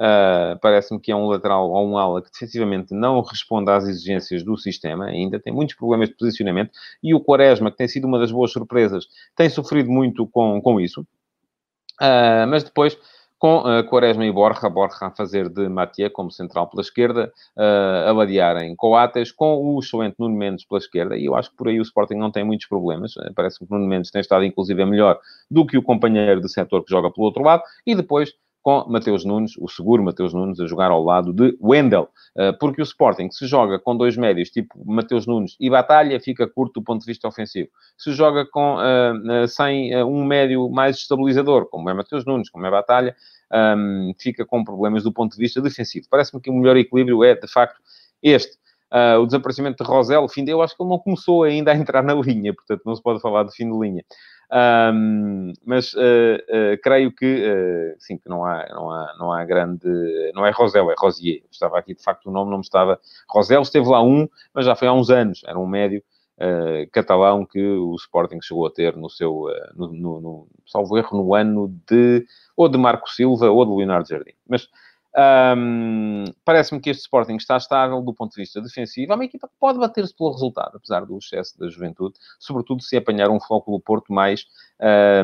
Uh, 0.00 0.58
Parece-me 0.60 1.00
que 1.00 1.10
é 1.10 1.16
um 1.16 1.26
lateral 1.26 1.70
ou 1.70 1.88
um 1.88 1.98
ala 1.98 2.22
que 2.22 2.30
defensivamente 2.30 2.94
não 2.94 3.20
responde 3.20 3.70
às 3.70 3.84
exigências 3.84 4.44
do 4.44 4.56
sistema, 4.56 5.06
ainda 5.06 5.40
tem 5.40 5.52
muitos 5.52 5.74
problemas 5.74 6.08
de 6.08 6.14
posicionamento. 6.14 6.70
E 7.02 7.14
o 7.14 7.20
Quaresma, 7.20 7.70
que 7.70 7.76
tem 7.76 7.88
sido 7.88 8.06
uma 8.06 8.18
das 8.18 8.30
boas 8.30 8.52
surpresas, 8.52 9.06
tem 9.34 9.48
sofrido 9.50 9.90
muito 9.90 10.26
com, 10.26 10.60
com 10.62 10.80
isso. 10.80 11.00
Uh, 12.00 12.46
mas 12.48 12.62
depois 12.62 12.96
com 13.38 13.58
uh, 13.60 13.84
Quaresma 13.84 14.26
e 14.26 14.32
Borja, 14.32 14.68
Borja 14.68 15.06
a 15.06 15.10
fazer 15.10 15.48
de 15.48 15.68
Matia 15.68 16.10
como 16.10 16.30
central 16.30 16.66
pela 16.68 16.82
esquerda, 16.82 17.32
uh, 17.56 18.08
a 18.08 18.12
ladearem 18.12 18.74
Coates, 18.74 19.30
com 19.30 19.56
o 19.56 19.78
excelente 19.78 20.16
Nuno 20.18 20.36
Mendes 20.36 20.64
pela 20.64 20.78
esquerda, 20.78 21.16
e 21.16 21.26
eu 21.26 21.36
acho 21.36 21.50
que 21.50 21.56
por 21.56 21.68
aí 21.68 21.78
o 21.78 21.82
Sporting 21.82 22.16
não 22.16 22.32
tem 22.32 22.42
muitos 22.42 22.66
problemas, 22.66 23.14
uh, 23.16 23.32
parece 23.34 23.58
que 23.58 23.70
Nuno 23.70 23.86
Mendes 23.86 24.10
tem 24.10 24.20
estado 24.20 24.44
inclusive 24.44 24.84
melhor 24.84 25.20
do 25.48 25.64
que 25.64 25.78
o 25.78 25.82
companheiro 25.82 26.40
de 26.40 26.48
setor 26.48 26.84
que 26.84 26.90
joga 26.90 27.12
pelo 27.12 27.26
outro 27.26 27.44
lado, 27.44 27.62
e 27.86 27.94
depois 27.94 28.34
com 28.68 28.84
Mateus 28.86 29.24
Nunes, 29.24 29.52
o 29.58 29.66
seguro 29.66 30.04
Mateus 30.04 30.34
Nunes, 30.34 30.60
a 30.60 30.66
jogar 30.66 30.90
ao 30.90 31.02
lado 31.02 31.32
de 31.32 31.56
Wendel. 31.58 32.06
Eh, 32.36 32.52
porque 32.52 32.82
o 32.82 32.84
Sporting, 32.84 33.30
se 33.30 33.46
joga 33.46 33.78
com 33.78 33.96
dois 33.96 34.14
médios, 34.14 34.50
tipo 34.50 34.78
Mateus 34.84 35.26
Nunes 35.26 35.56
e 35.58 35.70
Batalha, 35.70 36.20
fica 36.20 36.46
curto 36.46 36.78
do 36.78 36.84
ponto 36.84 37.00
de 37.00 37.06
vista 37.06 37.26
ofensivo. 37.26 37.70
Se 37.96 38.12
joga 38.12 38.44
com, 38.44 38.76
uh, 38.76 39.48
sem 39.48 39.96
uh, 39.96 40.06
um 40.06 40.22
médio 40.22 40.68
mais 40.68 40.96
estabilizador, 40.96 41.64
como 41.70 41.88
é 41.88 41.94
Mateus 41.94 42.26
Nunes, 42.26 42.50
como 42.50 42.66
é 42.66 42.70
Batalha, 42.70 43.16
fica 44.20 44.44
com 44.44 44.62
problemas 44.62 45.02
do 45.02 45.14
ponto 45.14 45.32
de 45.34 45.38
vista 45.38 45.62
defensivo. 45.62 46.06
Parece-me 46.10 46.38
que 46.38 46.50
o 46.50 46.54
melhor 46.54 46.76
equilíbrio 46.76 47.24
é, 47.24 47.34
de 47.34 47.48
facto, 47.50 47.80
este. 48.22 48.58
Uh, 48.92 49.20
o 49.20 49.26
desaparecimento 49.26 49.82
de 49.82 49.90
Rosel, 49.90 50.28
fim 50.28 50.44
de, 50.44 50.50
eu 50.50 50.62
acho 50.62 50.76
que 50.76 50.82
ele 50.82 50.90
não 50.90 50.98
começou 50.98 51.44
ainda 51.44 51.72
a 51.72 51.74
entrar 51.74 52.02
na 52.02 52.14
linha, 52.14 52.54
portanto 52.54 52.82
não 52.84 52.94
se 52.94 53.02
pode 53.02 53.20
falar 53.20 53.44
de 53.44 53.54
fim 53.54 53.70
de 53.70 53.78
linha. 53.78 54.04
Um, 54.50 55.52
mas 55.64 55.92
uh, 55.92 55.98
uh, 55.98 56.78
creio 56.82 57.12
que, 57.12 57.26
uh, 57.26 57.94
sim, 57.98 58.16
que 58.16 58.28
não 58.28 58.44
há, 58.44 58.66
não, 58.70 58.90
há, 58.90 59.14
não 59.18 59.32
há 59.32 59.44
grande... 59.44 59.88
Não 60.34 60.46
é 60.46 60.50
Rosel, 60.50 60.90
é 60.90 60.94
Rosier. 60.98 61.42
Estava 61.50 61.78
aqui, 61.78 61.94
de 61.94 62.02
facto, 62.02 62.26
o 62.26 62.32
nome 62.32 62.50
não 62.50 62.58
me 62.58 62.64
estava... 62.64 62.98
Rosel 63.28 63.62
esteve 63.62 63.88
lá 63.88 64.02
um, 64.02 64.28
mas 64.54 64.64
já 64.64 64.74
foi 64.74 64.88
há 64.88 64.92
uns 64.92 65.10
anos. 65.10 65.42
Era 65.46 65.58
um 65.58 65.66
médio 65.66 66.02
catalão 66.92 67.44
que 67.44 67.60
o 67.60 67.96
Sporting 67.96 68.38
chegou 68.40 68.64
a 68.64 68.70
ter 68.70 68.96
no 68.96 69.10
seu... 69.10 69.46
no, 69.74 69.92
no, 69.92 70.20
no, 70.20 70.48
salvo 70.66 70.96
erro, 70.96 71.18
no 71.18 71.34
ano 71.34 71.68
de... 71.88 72.24
Ou 72.56 72.68
de 72.68 72.78
Marco 72.78 73.10
Silva 73.10 73.50
ou 73.50 73.64
de 73.64 73.72
Leonardo 73.72 74.08
Jardim. 74.08 74.32
Mas 74.48 74.68
um, 75.16 76.24
Parece-me 76.44 76.80
que 76.80 76.90
este 76.90 77.02
Sporting 77.02 77.36
está 77.36 77.56
estável 77.56 78.00
do 78.02 78.14
ponto 78.14 78.32
de 78.34 78.42
vista 78.42 78.60
defensivo. 78.60 79.12
É 79.12 79.14
uma 79.14 79.24
equipa 79.24 79.48
que 79.48 79.54
pode 79.58 79.78
bater-se 79.78 80.14
pelo 80.16 80.32
resultado, 80.32 80.76
apesar 80.76 81.04
do 81.04 81.16
excesso 81.18 81.58
da 81.58 81.68
juventude, 81.68 82.14
sobretudo 82.38 82.82
se 82.82 82.96
apanhar 82.96 83.30
um 83.30 83.38
do 83.38 83.80
Porto 83.80 84.12
mais 84.12 84.44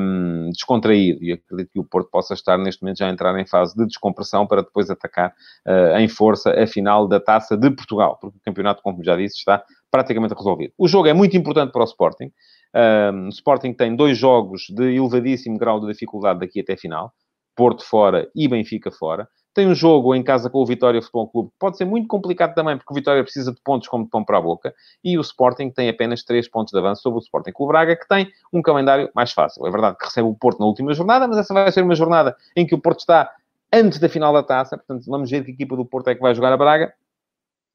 um, 0.00 0.50
descontraído. 0.50 1.22
E 1.22 1.32
acredito 1.32 1.70
que 1.70 1.78
o 1.78 1.84
Porto 1.84 2.10
possa 2.10 2.34
estar 2.34 2.58
neste 2.58 2.82
momento 2.82 2.98
já 2.98 3.08
a 3.08 3.10
entrar 3.10 3.38
em 3.38 3.46
fase 3.46 3.76
de 3.76 3.86
descompressão 3.86 4.46
para 4.46 4.62
depois 4.62 4.90
atacar 4.90 5.34
uh, 5.66 5.98
em 5.98 6.08
força 6.08 6.50
a 6.50 6.66
final 6.66 7.06
da 7.06 7.20
taça 7.20 7.56
de 7.56 7.70
Portugal, 7.70 8.18
porque 8.20 8.38
o 8.38 8.40
campeonato, 8.40 8.82
como 8.82 9.02
já 9.04 9.16
disse, 9.16 9.36
está 9.36 9.62
praticamente 9.90 10.34
resolvido. 10.34 10.72
O 10.76 10.88
jogo 10.88 11.08
é 11.08 11.12
muito 11.12 11.36
importante 11.36 11.70
para 11.70 11.82
o 11.82 11.84
Sporting. 11.84 12.32
Um, 12.74 13.26
o 13.26 13.28
Sporting 13.28 13.72
tem 13.72 13.94
dois 13.94 14.18
jogos 14.18 14.66
de 14.68 14.96
elevadíssimo 14.96 15.56
grau 15.56 15.78
de 15.78 15.86
dificuldade 15.86 16.40
daqui 16.40 16.60
até 16.60 16.72
a 16.72 16.76
final. 16.76 17.12
Porto 17.54 17.84
fora 17.84 18.28
e 18.34 18.48
Benfica 18.48 18.90
fora. 18.90 19.28
Tem 19.54 19.68
um 19.68 19.74
jogo 19.74 20.14
em 20.14 20.22
casa 20.22 20.50
com 20.50 20.58
o 20.58 20.66
Vitória 20.66 21.00
Futebol 21.00 21.28
Clube, 21.28 21.50
que 21.50 21.58
pode 21.58 21.76
ser 21.76 21.84
muito 21.84 22.08
complicado 22.08 22.54
também, 22.54 22.76
porque 22.76 22.92
o 22.92 22.94
Vitória 22.94 23.22
precisa 23.22 23.52
de 23.52 23.60
pontos 23.62 23.86
como 23.86 24.04
de 24.04 24.10
pão 24.10 24.24
para 24.24 24.38
a 24.38 24.40
boca, 24.40 24.74
e 25.02 25.16
o 25.16 25.20
Sporting 25.20 25.70
tem 25.70 25.88
apenas 25.88 26.24
3 26.24 26.48
pontos 26.48 26.72
de 26.72 26.78
avanço 26.78 27.02
sobre 27.02 27.20
o 27.20 27.22
Sporting 27.22 27.52
Clube 27.52 27.72
Braga, 27.72 27.94
que 27.94 28.08
tem 28.08 28.32
um 28.52 28.60
calendário 28.60 29.08
mais 29.14 29.32
fácil. 29.32 29.64
É 29.66 29.70
verdade 29.70 29.96
que 29.96 30.04
recebe 30.04 30.28
o 30.28 30.34
Porto 30.34 30.58
na 30.58 30.66
última 30.66 30.92
jornada, 30.92 31.28
mas 31.28 31.38
essa 31.38 31.54
vai 31.54 31.70
ser 31.70 31.82
uma 31.82 31.94
jornada 31.94 32.36
em 32.56 32.66
que 32.66 32.74
o 32.74 32.80
Porto 32.80 33.00
está 33.00 33.30
antes 33.72 33.98
da 33.98 34.08
final 34.08 34.32
da 34.32 34.42
taça, 34.42 34.76
portanto, 34.76 35.04
vamos 35.06 35.30
ver 35.30 35.44
que 35.44 35.52
equipa 35.52 35.76
do 35.76 35.84
Porto 35.84 36.08
é 36.08 36.14
que 36.14 36.20
vai 36.20 36.34
jogar 36.34 36.52
a 36.52 36.56
Braga. 36.56 36.92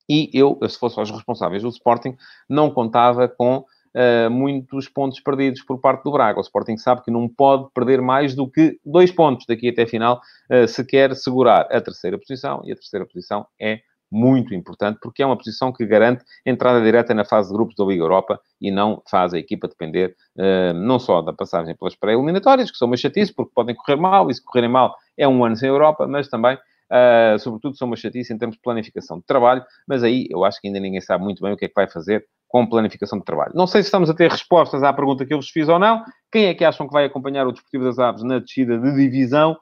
E 0.08 0.30
eu, 0.34 0.58
se 0.68 0.80
fosse 0.80 1.00
aos 1.00 1.12
responsáveis 1.12 1.62
do 1.62 1.70
Sporting, 1.70 2.18
não 2.50 2.72
contava 2.72 3.28
com 3.28 3.64
uh, 3.96 4.30
muitos 4.30 4.88
pontos 4.88 5.20
perdidos 5.20 5.62
por 5.62 5.80
parte 5.80 6.04
do 6.04 6.12
Braga. 6.12 6.40
O 6.40 6.42
Sporting 6.42 6.78
sabe 6.78 7.04
que 7.04 7.12
não 7.12 7.28
pode 7.28 7.70
perder 7.74 8.02
mais 8.02 8.36
do 8.36 8.50
que 8.50 8.80
dois 8.86 9.12
pontos 9.12 9.46
daqui 9.48 9.70
até 9.70 9.84
a 9.84 9.88
final 9.88 10.22
uh, 10.52 10.68
se 10.68 10.84
quer 10.86 11.16
segurar 11.16 11.62
a 11.72 11.82
terceira 11.82 12.18
posição, 12.18 12.62
e 12.64 12.72
a 12.72 12.76
terceira 12.76 13.06
posição 13.06 13.46
é 13.60 13.82
muito 14.12 14.56
importante, 14.56 14.98
porque 15.02 15.22
é 15.22 15.26
uma 15.26 15.38
posição 15.38 15.72
que 15.72 15.86
garante 15.86 16.24
entrada 16.46 16.82
direta 16.82 17.14
na 17.14 17.24
fase 17.24 17.50
de 17.50 17.54
grupos 17.54 17.76
da 17.76 17.86
Liga 17.86 18.04
Europa 18.04 18.42
e 18.60 18.72
não 18.72 19.02
faz 19.10 19.34
a 19.34 19.38
equipa 19.38 19.68
depender 19.68 20.16
uh, 20.36 20.74
não 20.74 20.98
só 20.98 21.22
da 21.22 21.32
passagem 21.32 21.76
pelas 21.76 21.96
pré-eliminatórias, 21.96 22.72
que 22.72 22.78
são 22.78 22.88
uma 22.88 22.98
chatice, 22.98 23.34
porque 23.34 23.52
podem 23.54 23.76
correr 23.76 23.98
mal, 23.98 24.30
e 24.30 24.34
se 24.34 24.44
correrem 24.44 24.70
mal 24.70 24.96
é 25.16 25.28
um 25.28 25.44
ano 25.44 25.56
sem 25.56 25.70
Europa, 25.70 26.08
mas 26.08 26.28
também, 26.28 26.58
uh, 26.92 27.40
sobretudo, 27.40 27.78
são 27.78 27.88
uma 27.88 27.96
chatice 27.96 28.34
em 28.34 28.38
termos 28.38 28.56
de 28.56 28.62
planificação 28.62 29.20
de 29.20 29.26
trabalho, 29.26 29.64
mas 29.88 30.04
aí 30.04 30.28
eu 30.30 30.44
acho 30.44 30.60
que 30.60 30.68
ainda 30.68 30.80
ninguém 30.80 31.02
sabe 31.02 31.24
muito 31.24 31.42
bem 31.42 31.54
o 31.54 31.58
que 31.58 31.66
é 31.66 31.68
que 31.68 31.76
vai 31.76 31.90
fazer 31.90 32.26
com 32.48 32.66
planificação 32.66 33.20
de 33.20 33.26
trabalho. 33.26 33.52
Não 33.54 33.68
sei 33.68 33.84
se 33.84 33.88
estamos 33.88 34.10
a 34.10 34.14
ter 34.14 34.30
respostas 34.30 34.82
à 34.82 34.92
pergunta 34.92 35.26
que 35.26 35.34
eu 35.34 35.38
vos 35.38 35.50
fiz 35.50 35.70
ou 35.70 35.78
não. 35.78 36.04
Quem 36.32 36.46
é 36.46 36.54
que 36.54 36.66
acham 36.66 36.88
que 36.88 36.94
vai 36.94 37.06
acompanhar 37.06 37.46
o 37.48 37.52
Desportivo 37.52 37.84
das 37.84 38.00
Aves 38.00 38.24
na 38.24 38.40
descida 38.40 38.78
de 38.78 38.92
divisão? 38.96 39.56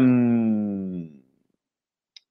Um, 0.00 1.20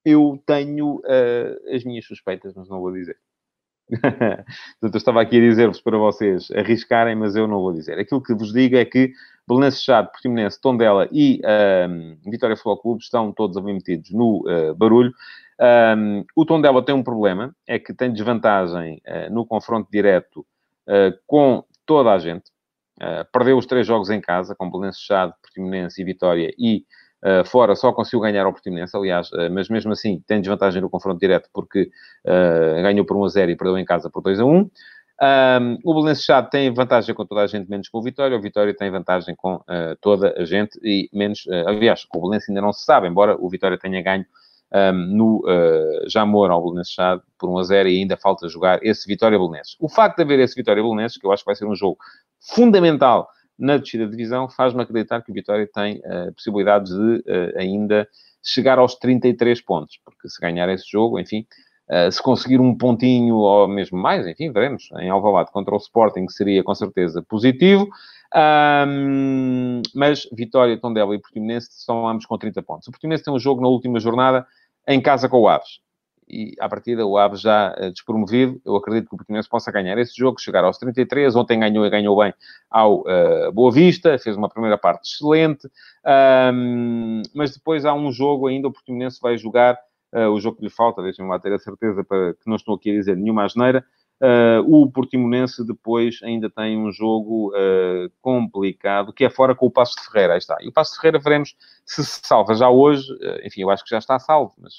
eu 0.05 0.41
tenho 0.45 0.95
uh, 0.97 1.75
as 1.75 1.83
minhas 1.83 2.05
suspeitas, 2.05 2.53
mas 2.55 2.69
não 2.69 2.79
vou 2.79 2.93
dizer. 2.93 3.17
Portanto, 3.89 4.45
eu 4.81 4.97
estava 4.97 5.21
aqui 5.21 5.37
a 5.37 5.41
dizer-vos 5.41 5.81
para 5.81 5.97
vocês 5.97 6.49
arriscarem, 6.51 7.15
mas 7.15 7.35
eu 7.35 7.47
não 7.47 7.59
vou 7.59 7.73
dizer. 7.73 7.99
Aquilo 7.99 8.23
que 8.23 8.33
vos 8.33 8.53
digo 8.53 8.77
é 8.77 8.85
que 8.85 9.11
Belenenses 9.47 9.83
Chade, 9.83 10.11
Portimonense, 10.11 10.59
Tondela 10.59 11.07
e 11.11 11.39
um, 11.87 12.17
Vitória 12.29 12.55
Futebol 12.55 12.77
Clube 12.77 13.03
estão 13.03 13.31
todos 13.31 13.61
metidos 13.63 14.11
no 14.11 14.43
uh, 14.47 14.73
barulho. 14.75 15.13
Um, 15.59 16.25
o 16.35 16.45
Tondela 16.45 16.83
tem 16.83 16.93
um 16.93 17.03
problema, 17.03 17.55
é 17.67 17.79
que 17.79 17.93
tem 17.93 18.11
desvantagem 18.11 19.01
uh, 19.07 19.33
no 19.33 19.45
confronto 19.45 19.89
direto 19.89 20.45
uh, 20.87 21.17
com 21.25 21.63
toda 21.85 22.11
a 22.11 22.17
gente. 22.17 22.51
Uh, 22.97 23.25
perdeu 23.31 23.57
os 23.57 23.65
três 23.65 23.85
jogos 23.87 24.09
em 24.09 24.19
casa, 24.19 24.55
com 24.55 24.69
Belenenses 24.69 25.01
Chade, 25.01 25.33
Portimonense 25.41 26.01
e 26.01 26.05
Vitória, 26.05 26.53
e 26.57 26.85
fora 27.47 27.75
só 27.75 27.91
conseguiu 27.91 28.19
ganhar 28.19 28.45
ao 28.45 28.51
Portimonense, 28.51 28.95
aliás, 28.95 29.31
mas 29.51 29.67
mesmo 29.67 29.91
assim 29.91 30.21
tem 30.27 30.41
desvantagem 30.41 30.79
no 30.79 30.91
confronto 30.91 31.19
direto 31.19 31.49
porque 31.51 31.89
ganhou 32.83 33.03
por 33.03 33.17
1 33.17 33.23
a 33.23 33.27
0 33.29 33.51
e 33.51 33.55
perdeu 33.55 33.79
em 33.79 33.85
casa 33.85 34.11
por 34.11 34.21
2 34.21 34.39
a 34.39 34.45
1. 34.45 34.69
Um, 35.21 35.77
o 35.85 35.93
Belenenses 35.93 36.25
Chade 36.25 36.49
tem 36.49 36.73
vantagem 36.73 37.15
com 37.15 37.25
toda 37.25 37.41
a 37.41 37.47
gente, 37.47 37.69
menos 37.69 37.87
com 37.87 37.99
o 37.99 38.03
Vitória. 38.03 38.37
O 38.37 38.41
Vitória 38.41 38.75
tem 38.75 38.91
vantagem 38.91 39.35
com 39.35 39.55
uh, 39.55 39.95
toda 40.01 40.33
a 40.37 40.45
gente 40.45 40.77
e 40.83 41.09
menos... 41.13 41.45
Uh, 41.45 41.67
aliás, 41.67 42.05
o 42.13 42.19
Belenenses 42.19 42.49
ainda 42.49 42.61
não 42.61 42.73
se 42.73 42.83
sabe, 42.83 43.07
embora 43.07 43.37
o 43.39 43.49
Vitória 43.49 43.77
tenha 43.77 44.01
ganho 44.01 44.25
um, 44.73 44.91
no 44.93 45.37
uh, 45.45 46.09
Jamor 46.09 46.51
ao 46.51 46.61
Belenenses 46.61 46.93
Chade 46.93 47.21
por 47.39 47.49
1 47.49 47.57
a 47.57 47.63
0 47.63 47.89
e 47.89 47.99
ainda 47.99 48.17
falta 48.17 48.49
jogar 48.49 48.79
esse 48.83 49.07
Vitória 49.07 49.37
Belenenses. 49.37 49.77
O 49.79 49.87
facto 49.87 50.17
de 50.17 50.23
haver 50.23 50.39
esse 50.39 50.55
Vitória 50.55 50.83
Belenenses, 50.83 51.17
que 51.17 51.25
eu 51.25 51.31
acho 51.31 51.43
que 51.43 51.47
vai 51.47 51.55
ser 51.55 51.65
um 51.65 51.75
jogo 51.75 51.97
fundamental 52.53 53.29
na 53.57 53.77
descida 53.77 54.03
de 54.05 54.11
divisão, 54.11 54.49
faz-me 54.49 54.81
acreditar 54.81 55.21
que 55.21 55.31
o 55.31 55.33
Vitória 55.33 55.69
tem 55.73 55.99
uh, 55.99 56.33
possibilidades 56.33 56.91
de 56.91 57.23
ainda 57.57 58.05
chegar 58.43 58.77
aos 58.77 58.95
33 58.95 59.61
pontos, 59.61 59.97
porque 60.03 60.27
se 60.27 60.39
ganhar 60.41 60.67
esse 60.69 60.83
jogo, 60.87 61.19
enfim, 61.19 61.47
uh, 61.89 62.11
se 62.11 62.21
conseguir 62.21 62.59
um 62.59 62.75
pontinho 62.75 63.35
ou 63.35 63.67
mesmo 63.67 63.97
mais, 63.97 64.27
enfim, 64.27 64.51
veremos, 64.51 64.89
em 64.99 65.09
Alvalade 65.09 65.51
contra 65.51 65.73
o 65.73 65.77
Sporting 65.77 66.27
seria 66.29 66.63
com 66.63 66.73
certeza 66.75 67.21
positivo, 67.21 67.87
um, 68.35 69.81
mas 69.93 70.27
Vitória, 70.31 70.77
Tondela 70.77 71.15
e 71.15 71.19
Portimonense 71.19 71.69
são 71.71 72.07
ambos 72.07 72.25
com 72.25 72.37
30 72.37 72.61
pontos. 72.63 72.87
O 72.87 72.91
Portimonense 72.91 73.23
tem 73.23 73.33
um 73.33 73.39
jogo 73.39 73.61
na 73.61 73.67
última 73.67 73.99
jornada 73.99 74.45
em 74.87 75.01
casa 75.01 75.29
com 75.29 75.39
o 75.39 75.47
Aves. 75.47 75.79
E, 76.27 76.53
à 76.59 76.67
partida, 76.67 77.05
o 77.05 77.17
Aves 77.17 77.39
já 77.39 77.73
uh, 77.77 77.91
despromovido. 77.91 78.59
Eu 78.65 78.75
acredito 78.75 79.07
que 79.07 79.13
o 79.13 79.17
Portimonense 79.17 79.47
possa 79.47 79.71
ganhar 79.71 79.97
esse 79.97 80.17
jogo, 80.17 80.41
chegar 80.41 80.63
aos 80.63 80.77
33. 80.79 81.35
Ontem 81.35 81.59
ganhou 81.59 81.85
e 81.85 81.89
ganhou 81.89 82.17
bem 82.17 82.33
ao 82.69 83.01
uh, 83.01 83.51
Boa 83.53 83.71
Vista. 83.71 84.17
Fez 84.17 84.35
uma 84.35 84.49
primeira 84.49 84.77
parte 84.77 85.07
excelente. 85.07 85.69
Um, 86.53 87.21
mas 87.33 87.53
depois 87.53 87.85
há 87.85 87.93
um 87.93 88.11
jogo 88.11 88.47
ainda. 88.47 88.67
O 88.67 88.71
Portimonense 88.71 89.19
vai 89.21 89.37
jogar 89.37 89.77
uh, 90.15 90.29
o 90.31 90.39
jogo 90.39 90.57
que 90.57 90.63
lhe 90.63 90.69
falta. 90.69 91.03
Deixem-me 91.03 91.29
lá 91.29 91.37
ter 91.37 91.53
a 91.53 91.59
certeza 91.59 92.03
para 92.03 92.33
que 92.33 92.47
não 92.47 92.55
estou 92.55 92.75
aqui 92.75 92.89
a 92.89 92.93
dizer 92.93 93.17
nenhuma 93.17 93.43
asneira. 93.43 93.85
Uh, 94.21 94.63
o 94.63 94.89
Portimonense 94.89 95.65
depois 95.65 96.21
ainda 96.23 96.49
tem 96.49 96.77
um 96.77 96.89
jogo 96.89 97.49
uh, 97.49 98.09
complicado, 98.21 99.11
que 99.11 99.25
é 99.25 99.29
fora 99.29 99.53
com 99.53 99.65
o 99.65 99.71
Passo 99.71 99.95
de 99.97 100.05
Ferreira. 100.09 100.33
Aí 100.33 100.39
está. 100.39 100.57
E 100.61 100.69
o 100.69 100.71
Passo 100.71 100.93
de 100.93 101.01
Ferreira 101.01 101.19
veremos 101.19 101.55
se 101.85 102.03
se 102.03 102.21
salva 102.23 102.55
já 102.55 102.69
hoje. 102.69 103.11
Uh, 103.13 103.45
enfim, 103.45 103.61
eu 103.61 103.69
acho 103.69 103.83
que 103.83 103.89
já 103.89 103.97
está 103.97 104.17
salvo, 104.17 104.53
mas 104.57 104.73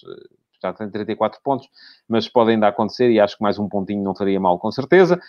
já 0.62 0.72
tem 0.72 0.88
34 0.88 1.38
pontos, 1.42 1.68
mas 2.08 2.26
pode 2.26 2.50
ainda 2.50 2.66
acontecer 2.66 3.10
e 3.10 3.20
acho 3.20 3.36
que 3.36 3.42
mais 3.42 3.58
um 3.58 3.68
pontinho 3.68 4.02
não 4.02 4.16
faria 4.16 4.40
mal, 4.40 4.58
com 4.58 4.72
certeza. 4.72 5.20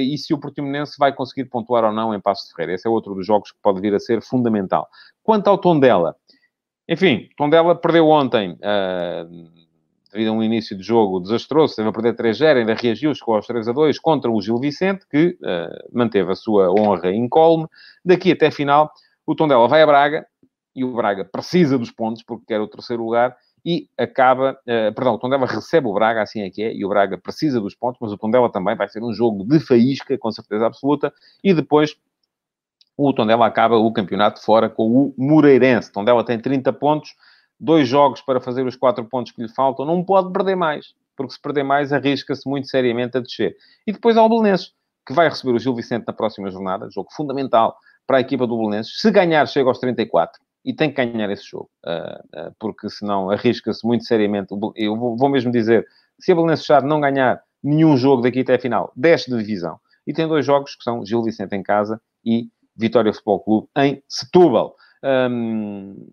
e 0.00 0.16
se 0.16 0.32
o 0.32 0.40
Portimonense 0.40 0.96
vai 0.98 1.12
conseguir 1.12 1.44
pontuar 1.44 1.84
ou 1.84 1.92
não 1.92 2.14
em 2.14 2.20
Passo 2.20 2.48
de 2.48 2.54
Ferreira. 2.54 2.74
Esse 2.76 2.88
é 2.88 2.90
outro 2.90 3.14
dos 3.14 3.26
jogos 3.26 3.52
que 3.52 3.58
pode 3.62 3.82
vir 3.82 3.94
a 3.94 4.00
ser 4.00 4.22
fundamental. 4.22 4.88
Quanto 5.22 5.48
ao 5.48 5.58
tom 5.58 5.78
dela, 5.78 6.16
Enfim, 6.88 7.28
Tondela 7.36 7.74
perdeu 7.74 8.08
ontem, 8.08 8.52
uh, 8.52 9.50
devido 10.12 10.28
a 10.28 10.32
um 10.32 10.42
início 10.42 10.76
de 10.76 10.82
jogo 10.82 11.18
desastroso, 11.18 11.74
teve 11.74 11.88
a 11.88 11.92
perder 11.92 12.14
3-0, 12.14 12.58
ainda 12.58 12.74
reagiu, 12.74 13.14
chegou 13.14 13.36
aos 13.36 13.46
3-2 13.46 13.96
contra 14.00 14.30
o 14.30 14.40
Gil 14.40 14.58
Vicente, 14.58 15.06
que 15.10 15.38
uh, 15.40 15.90
manteve 15.92 16.30
a 16.30 16.34
sua 16.34 16.70
honra 16.70 17.10
incólume. 17.10 17.66
Daqui 18.04 18.32
até 18.32 18.48
a 18.48 18.52
final, 18.52 18.92
o 19.26 19.34
Tondela 19.34 19.66
vai 19.66 19.82
a 19.82 19.86
Braga, 19.86 20.26
e 20.76 20.84
o 20.84 20.92
Braga 20.92 21.24
precisa 21.24 21.78
dos 21.78 21.90
pontos, 21.90 22.22
porque 22.22 22.44
quer 22.46 22.60
o 22.60 22.68
terceiro 22.68 23.02
lugar, 23.02 23.34
e 23.64 23.88
acaba, 23.96 24.52
uh, 24.52 24.94
perdão, 24.94 25.14
o 25.14 25.18
Tondela 25.18 25.46
recebe 25.46 25.88
o 25.88 25.94
Braga, 25.94 26.20
assim 26.20 26.42
é 26.42 26.50
que 26.50 26.62
é, 26.62 26.74
e 26.74 26.84
o 26.84 26.88
Braga 26.90 27.16
precisa 27.16 27.58
dos 27.62 27.74
pontos, 27.74 27.98
mas 27.98 28.12
o 28.12 28.18
Tondela 28.18 28.52
também 28.52 28.76
vai 28.76 28.88
ser 28.90 29.02
um 29.02 29.12
jogo 29.14 29.42
de 29.42 29.58
faísca, 29.58 30.18
com 30.18 30.30
certeza 30.30 30.66
absoluta, 30.66 31.10
e 31.42 31.54
depois 31.54 31.96
o 32.96 33.12
Tondela 33.12 33.46
acaba 33.46 33.76
o 33.76 33.92
campeonato 33.92 34.40
fora 34.42 34.68
com 34.68 34.88
o 34.88 35.14
Moreirense. 35.16 35.92
Tondela 35.92 36.24
tem 36.24 36.38
30 36.38 36.72
pontos, 36.72 37.14
dois 37.58 37.88
jogos 37.88 38.20
para 38.20 38.40
fazer 38.40 38.66
os 38.66 38.76
quatro 38.76 39.04
pontos 39.04 39.32
que 39.32 39.42
lhe 39.42 39.48
faltam, 39.48 39.84
não 39.84 40.02
pode 40.02 40.32
perder 40.32 40.54
mais, 40.54 40.94
porque 41.16 41.32
se 41.32 41.40
perder 41.40 41.64
mais 41.64 41.92
arrisca-se 41.92 42.48
muito 42.48 42.68
seriamente 42.68 43.16
a 43.16 43.20
descer. 43.20 43.56
E 43.86 43.92
depois 43.92 44.16
ao 44.16 44.28
Belenenses, 44.28 44.72
que 45.06 45.12
vai 45.12 45.28
receber 45.28 45.52
o 45.52 45.58
Gil 45.58 45.74
Vicente 45.74 46.04
na 46.06 46.12
próxima 46.12 46.50
jornada, 46.50 46.88
jogo 46.90 47.08
fundamental 47.12 47.76
para 48.06 48.18
a 48.18 48.20
equipa 48.20 48.46
do 48.46 48.56
Belenenses. 48.56 49.00
Se 49.00 49.10
ganhar, 49.10 49.46
chega 49.46 49.68
aos 49.68 49.78
34 49.78 50.40
e 50.64 50.72
tem 50.72 50.90
que 50.90 51.04
ganhar 51.04 51.30
esse 51.30 51.44
jogo, 51.44 51.68
ah, 51.84 52.22
ah, 52.34 52.52
porque 52.58 52.88
senão 52.88 53.30
arrisca-se 53.30 53.86
muito 53.86 54.04
seriamente. 54.04 54.54
Eu 54.76 54.96
vou 54.96 55.28
mesmo 55.28 55.50
dizer, 55.50 55.86
se 56.18 56.32
a 56.32 56.34
Belenenses 56.34 56.66
não 56.84 57.00
ganhar 57.00 57.42
nenhum 57.62 57.96
jogo 57.96 58.22
daqui 58.22 58.40
até 58.40 58.54
a 58.54 58.58
final, 58.58 58.92
desce 58.94 59.30
de 59.30 59.38
divisão. 59.38 59.78
E 60.06 60.12
tem 60.12 60.28
dois 60.28 60.44
jogos 60.44 60.76
que 60.76 60.84
são 60.84 61.04
Gil 61.04 61.22
Vicente 61.22 61.56
em 61.56 61.62
casa 61.62 62.00
e 62.24 62.48
Vitória 62.76 63.12
Futebol 63.12 63.40
Clube 63.40 63.68
em 63.76 64.02
Setúbal. 64.08 64.74
Hum, 65.30 66.08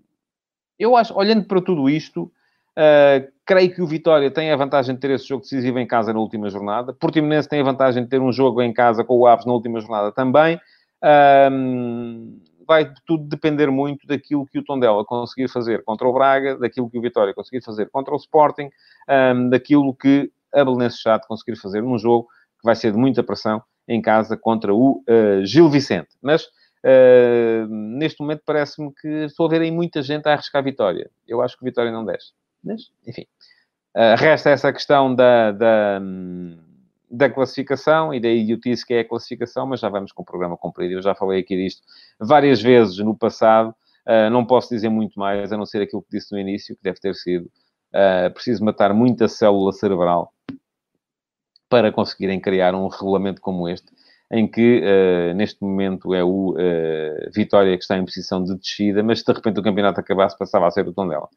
eu 0.78 0.96
acho, 0.96 1.14
olhando 1.16 1.46
para 1.46 1.62
tudo 1.62 1.90
isto, 1.90 2.24
uh, 2.24 3.32
creio 3.46 3.74
que 3.74 3.82
o 3.82 3.88
Vitória 3.88 4.32
tem 4.32 4.52
a 4.52 4.56
vantagem 4.56 4.96
de 4.96 5.02
ter 5.02 5.12
esse 5.12 5.28
jogo 5.28 5.44
decisivo 5.44 5.80
em 5.80 5.88
casa 5.88 6.12
na 6.14 6.20
última 6.20 6.50
jornada. 6.50 6.94
Portimonense 6.94 7.48
tem 7.48 7.62
a 7.62 7.64
vantagem 7.64 8.04
de 8.04 8.10
ter 8.10 8.22
um 8.22 8.32
jogo 8.32 8.62
em 8.62 8.74
casa 8.74 9.04
com 9.04 9.18
o 9.18 9.28
Aves 9.28 9.46
na 9.46 9.54
última 9.54 9.80
jornada 9.80 10.12
também. 10.12 10.60
Um, 11.52 12.40
vai 12.68 12.92
tudo 13.06 13.28
depender 13.28 13.70
muito 13.70 14.08
daquilo 14.08 14.46
que 14.46 14.60
o 14.60 14.64
Tondela 14.64 15.04
conseguir 15.04 15.50
fazer 15.50 15.84
contra 15.84 16.08
o 16.08 16.14
Braga, 16.14 16.58
daquilo 16.58 16.90
que 16.90 16.98
o 16.98 17.02
Vitória 17.02 17.34
conseguir 17.34 17.64
fazer 17.64 17.90
contra 17.90 18.14
o 18.14 18.18
Sporting, 18.18 18.70
um, 19.36 19.50
daquilo 19.50 19.94
que 19.94 20.32
a 20.54 20.64
Belenense 20.64 20.98
Chato 20.98 21.28
conseguir 21.28 21.58
fazer 21.58 21.82
num 21.82 21.98
jogo 21.98 22.28
que 22.60 22.66
vai 22.66 22.76
ser 22.76 22.92
de 22.92 22.98
muita 22.98 23.24
pressão 23.24 23.62
em 23.88 24.02
casa 24.02 24.38
contra 24.38 24.74
o 24.74 25.04
uh, 25.08 25.46
Gil 25.46 25.70
Vicente. 25.70 26.10
Mas 26.22 26.46
uh, 26.46 27.68
neste 27.70 28.20
momento 28.22 28.42
parece-me 28.46 28.94
que 28.94 29.08
estou 29.26 29.46
a 29.46 29.50
ver 29.50 29.62
aí 29.62 29.72
muita 29.72 30.02
gente 30.02 30.28
a 30.28 30.34
arriscar 30.34 30.62
a 30.62 30.66
vitória. 30.66 31.10
Eu 31.28 31.42
acho 31.42 31.58
que 31.58 31.66
vitória 31.66 31.92
não 31.92 32.06
desce. 32.06 32.32
Mas, 32.64 32.92
enfim. 33.06 33.26
Uh, 33.96 34.16
resta 34.18 34.50
essa 34.50 34.72
questão 34.72 35.14
da, 35.14 35.52
da, 35.52 36.02
da 37.10 37.30
classificação 37.30 38.14
e 38.14 38.20
da 38.22 38.30
idiotice 38.30 38.86
que 38.86 38.94
é 38.94 39.00
a 39.02 39.08
classificação, 39.08 39.66
mas 39.66 39.82
já 39.82 39.90
vamos 39.90 40.12
com 40.12 40.22
o 40.22 40.26
programa 40.26 40.56
comprido. 40.56 40.94
Eu 40.94 41.02
já 41.02 41.14
falei 41.14 41.42
aqui 41.42 41.58
disto 41.58 41.82
várias 42.20 42.62
vezes 42.62 42.98
no 43.00 43.18
passado. 43.18 43.76
Não 44.32 44.46
posso 44.46 44.70
dizer 44.70 44.90
muito 44.90 45.20
mais, 45.20 45.54
a 45.54 45.58
não 45.58 45.66
ser 45.66 45.82
aquilo 45.82 46.02
que 46.02 46.18
disse 46.18 46.32
no 46.32 46.40
início, 46.40 46.76
que 46.76 46.82
deve 46.82 47.00
ter 47.00 47.14
sido 47.14 47.52
preciso 48.34 48.64
matar 48.64 48.94
muita 48.94 49.28
célula 49.28 49.72
cerebral 49.72 50.34
para 51.72 51.90
conseguirem 51.90 52.38
criar 52.38 52.76
um 52.76 52.90
regulamento 52.90 53.40
como 53.40 53.70
este, 53.70 53.88
em 54.30 54.46
que 54.46 54.84
uh, 54.84 55.34
neste 55.34 55.64
momento 55.64 56.14
é 56.14 56.22
o 56.22 56.52
uh, 56.52 57.32
Vitória 57.34 57.78
que 57.78 57.84
está 57.84 57.98
em 57.98 58.04
posição 58.04 58.44
de 58.44 58.58
descida, 58.58 59.02
mas 59.02 59.20
se 59.20 59.26
de 59.26 59.32
repente 59.32 59.62
o 59.62 59.64
campeonato 59.64 60.02
acabasse, 60.02 60.38
passava 60.38 60.68
a 60.68 60.72
ser 60.72 60.86
o 60.86 60.94
tom 60.94 61.08
dela. 61.08 61.30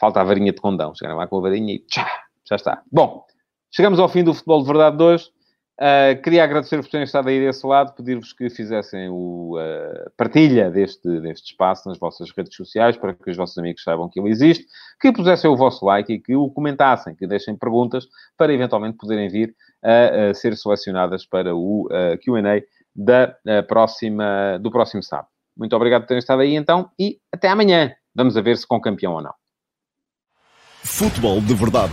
Falta 0.00 0.20
a 0.20 0.24
varinha 0.24 0.52
de 0.52 0.60
condão. 0.60 0.94
Chegaram 0.94 1.18
lá 1.18 1.26
com 1.26 1.38
a 1.38 1.40
varinha 1.40 1.74
e 1.74 1.80
tchá, 1.80 2.06
já 2.48 2.54
está. 2.54 2.82
Bom, 2.90 3.24
chegamos 3.72 3.98
ao 3.98 4.08
fim 4.08 4.22
do 4.22 4.32
Futebol 4.32 4.60
de 4.60 4.68
Verdade 4.68 4.96
de 4.96 5.02
hoje. 5.02 5.30
Uh, 5.78 6.20
queria 6.22 6.42
agradecer-vos 6.42 6.86
por 6.86 6.92
terem 6.92 7.04
estado 7.04 7.28
aí 7.28 7.38
desse 7.38 7.66
lado, 7.66 7.92
pedir-vos 7.94 8.32
que 8.32 8.48
fizessem 8.48 9.10
o 9.10 9.58
uh, 9.58 10.10
partilha 10.16 10.70
deste, 10.70 11.20
deste 11.20 11.50
espaço 11.50 11.86
nas 11.86 11.98
vossas 11.98 12.30
redes 12.30 12.56
sociais, 12.56 12.96
para 12.96 13.12
que 13.12 13.30
os 13.30 13.36
vossos 13.36 13.58
amigos 13.58 13.82
saibam 13.82 14.08
que 14.08 14.18
ele 14.18 14.30
existe, 14.30 14.66
que 14.98 15.12
pusessem 15.12 15.50
o 15.50 15.56
vosso 15.56 15.84
like 15.84 16.10
e 16.10 16.18
que 16.18 16.34
o 16.34 16.48
comentassem, 16.48 17.14
que 17.14 17.26
deixem 17.26 17.54
perguntas 17.54 18.06
para 18.38 18.54
eventualmente 18.54 18.96
poderem 18.96 19.28
vir 19.28 19.54
a, 19.84 20.30
a 20.30 20.34
ser 20.34 20.56
selecionadas 20.56 21.26
para 21.26 21.54
o 21.54 21.88
uh, 21.88 22.16
Q&A 22.24 22.62
da 22.98 23.36
próxima, 23.68 24.58
do 24.58 24.70
próximo 24.70 25.02
sábado. 25.02 25.28
Muito 25.54 25.76
obrigado 25.76 26.02
por 26.02 26.08
terem 26.08 26.18
estado 26.18 26.40
aí 26.40 26.54
então 26.54 26.90
e 26.98 27.18
até 27.30 27.48
amanhã. 27.48 27.92
Vamos 28.14 28.38
a 28.38 28.40
ver 28.40 28.56
se 28.56 28.66
com 28.66 28.80
campeão 28.80 29.12
ou 29.12 29.20
não. 29.20 29.34
Futebol 30.82 31.42
de 31.42 31.52
Verdade, 31.52 31.92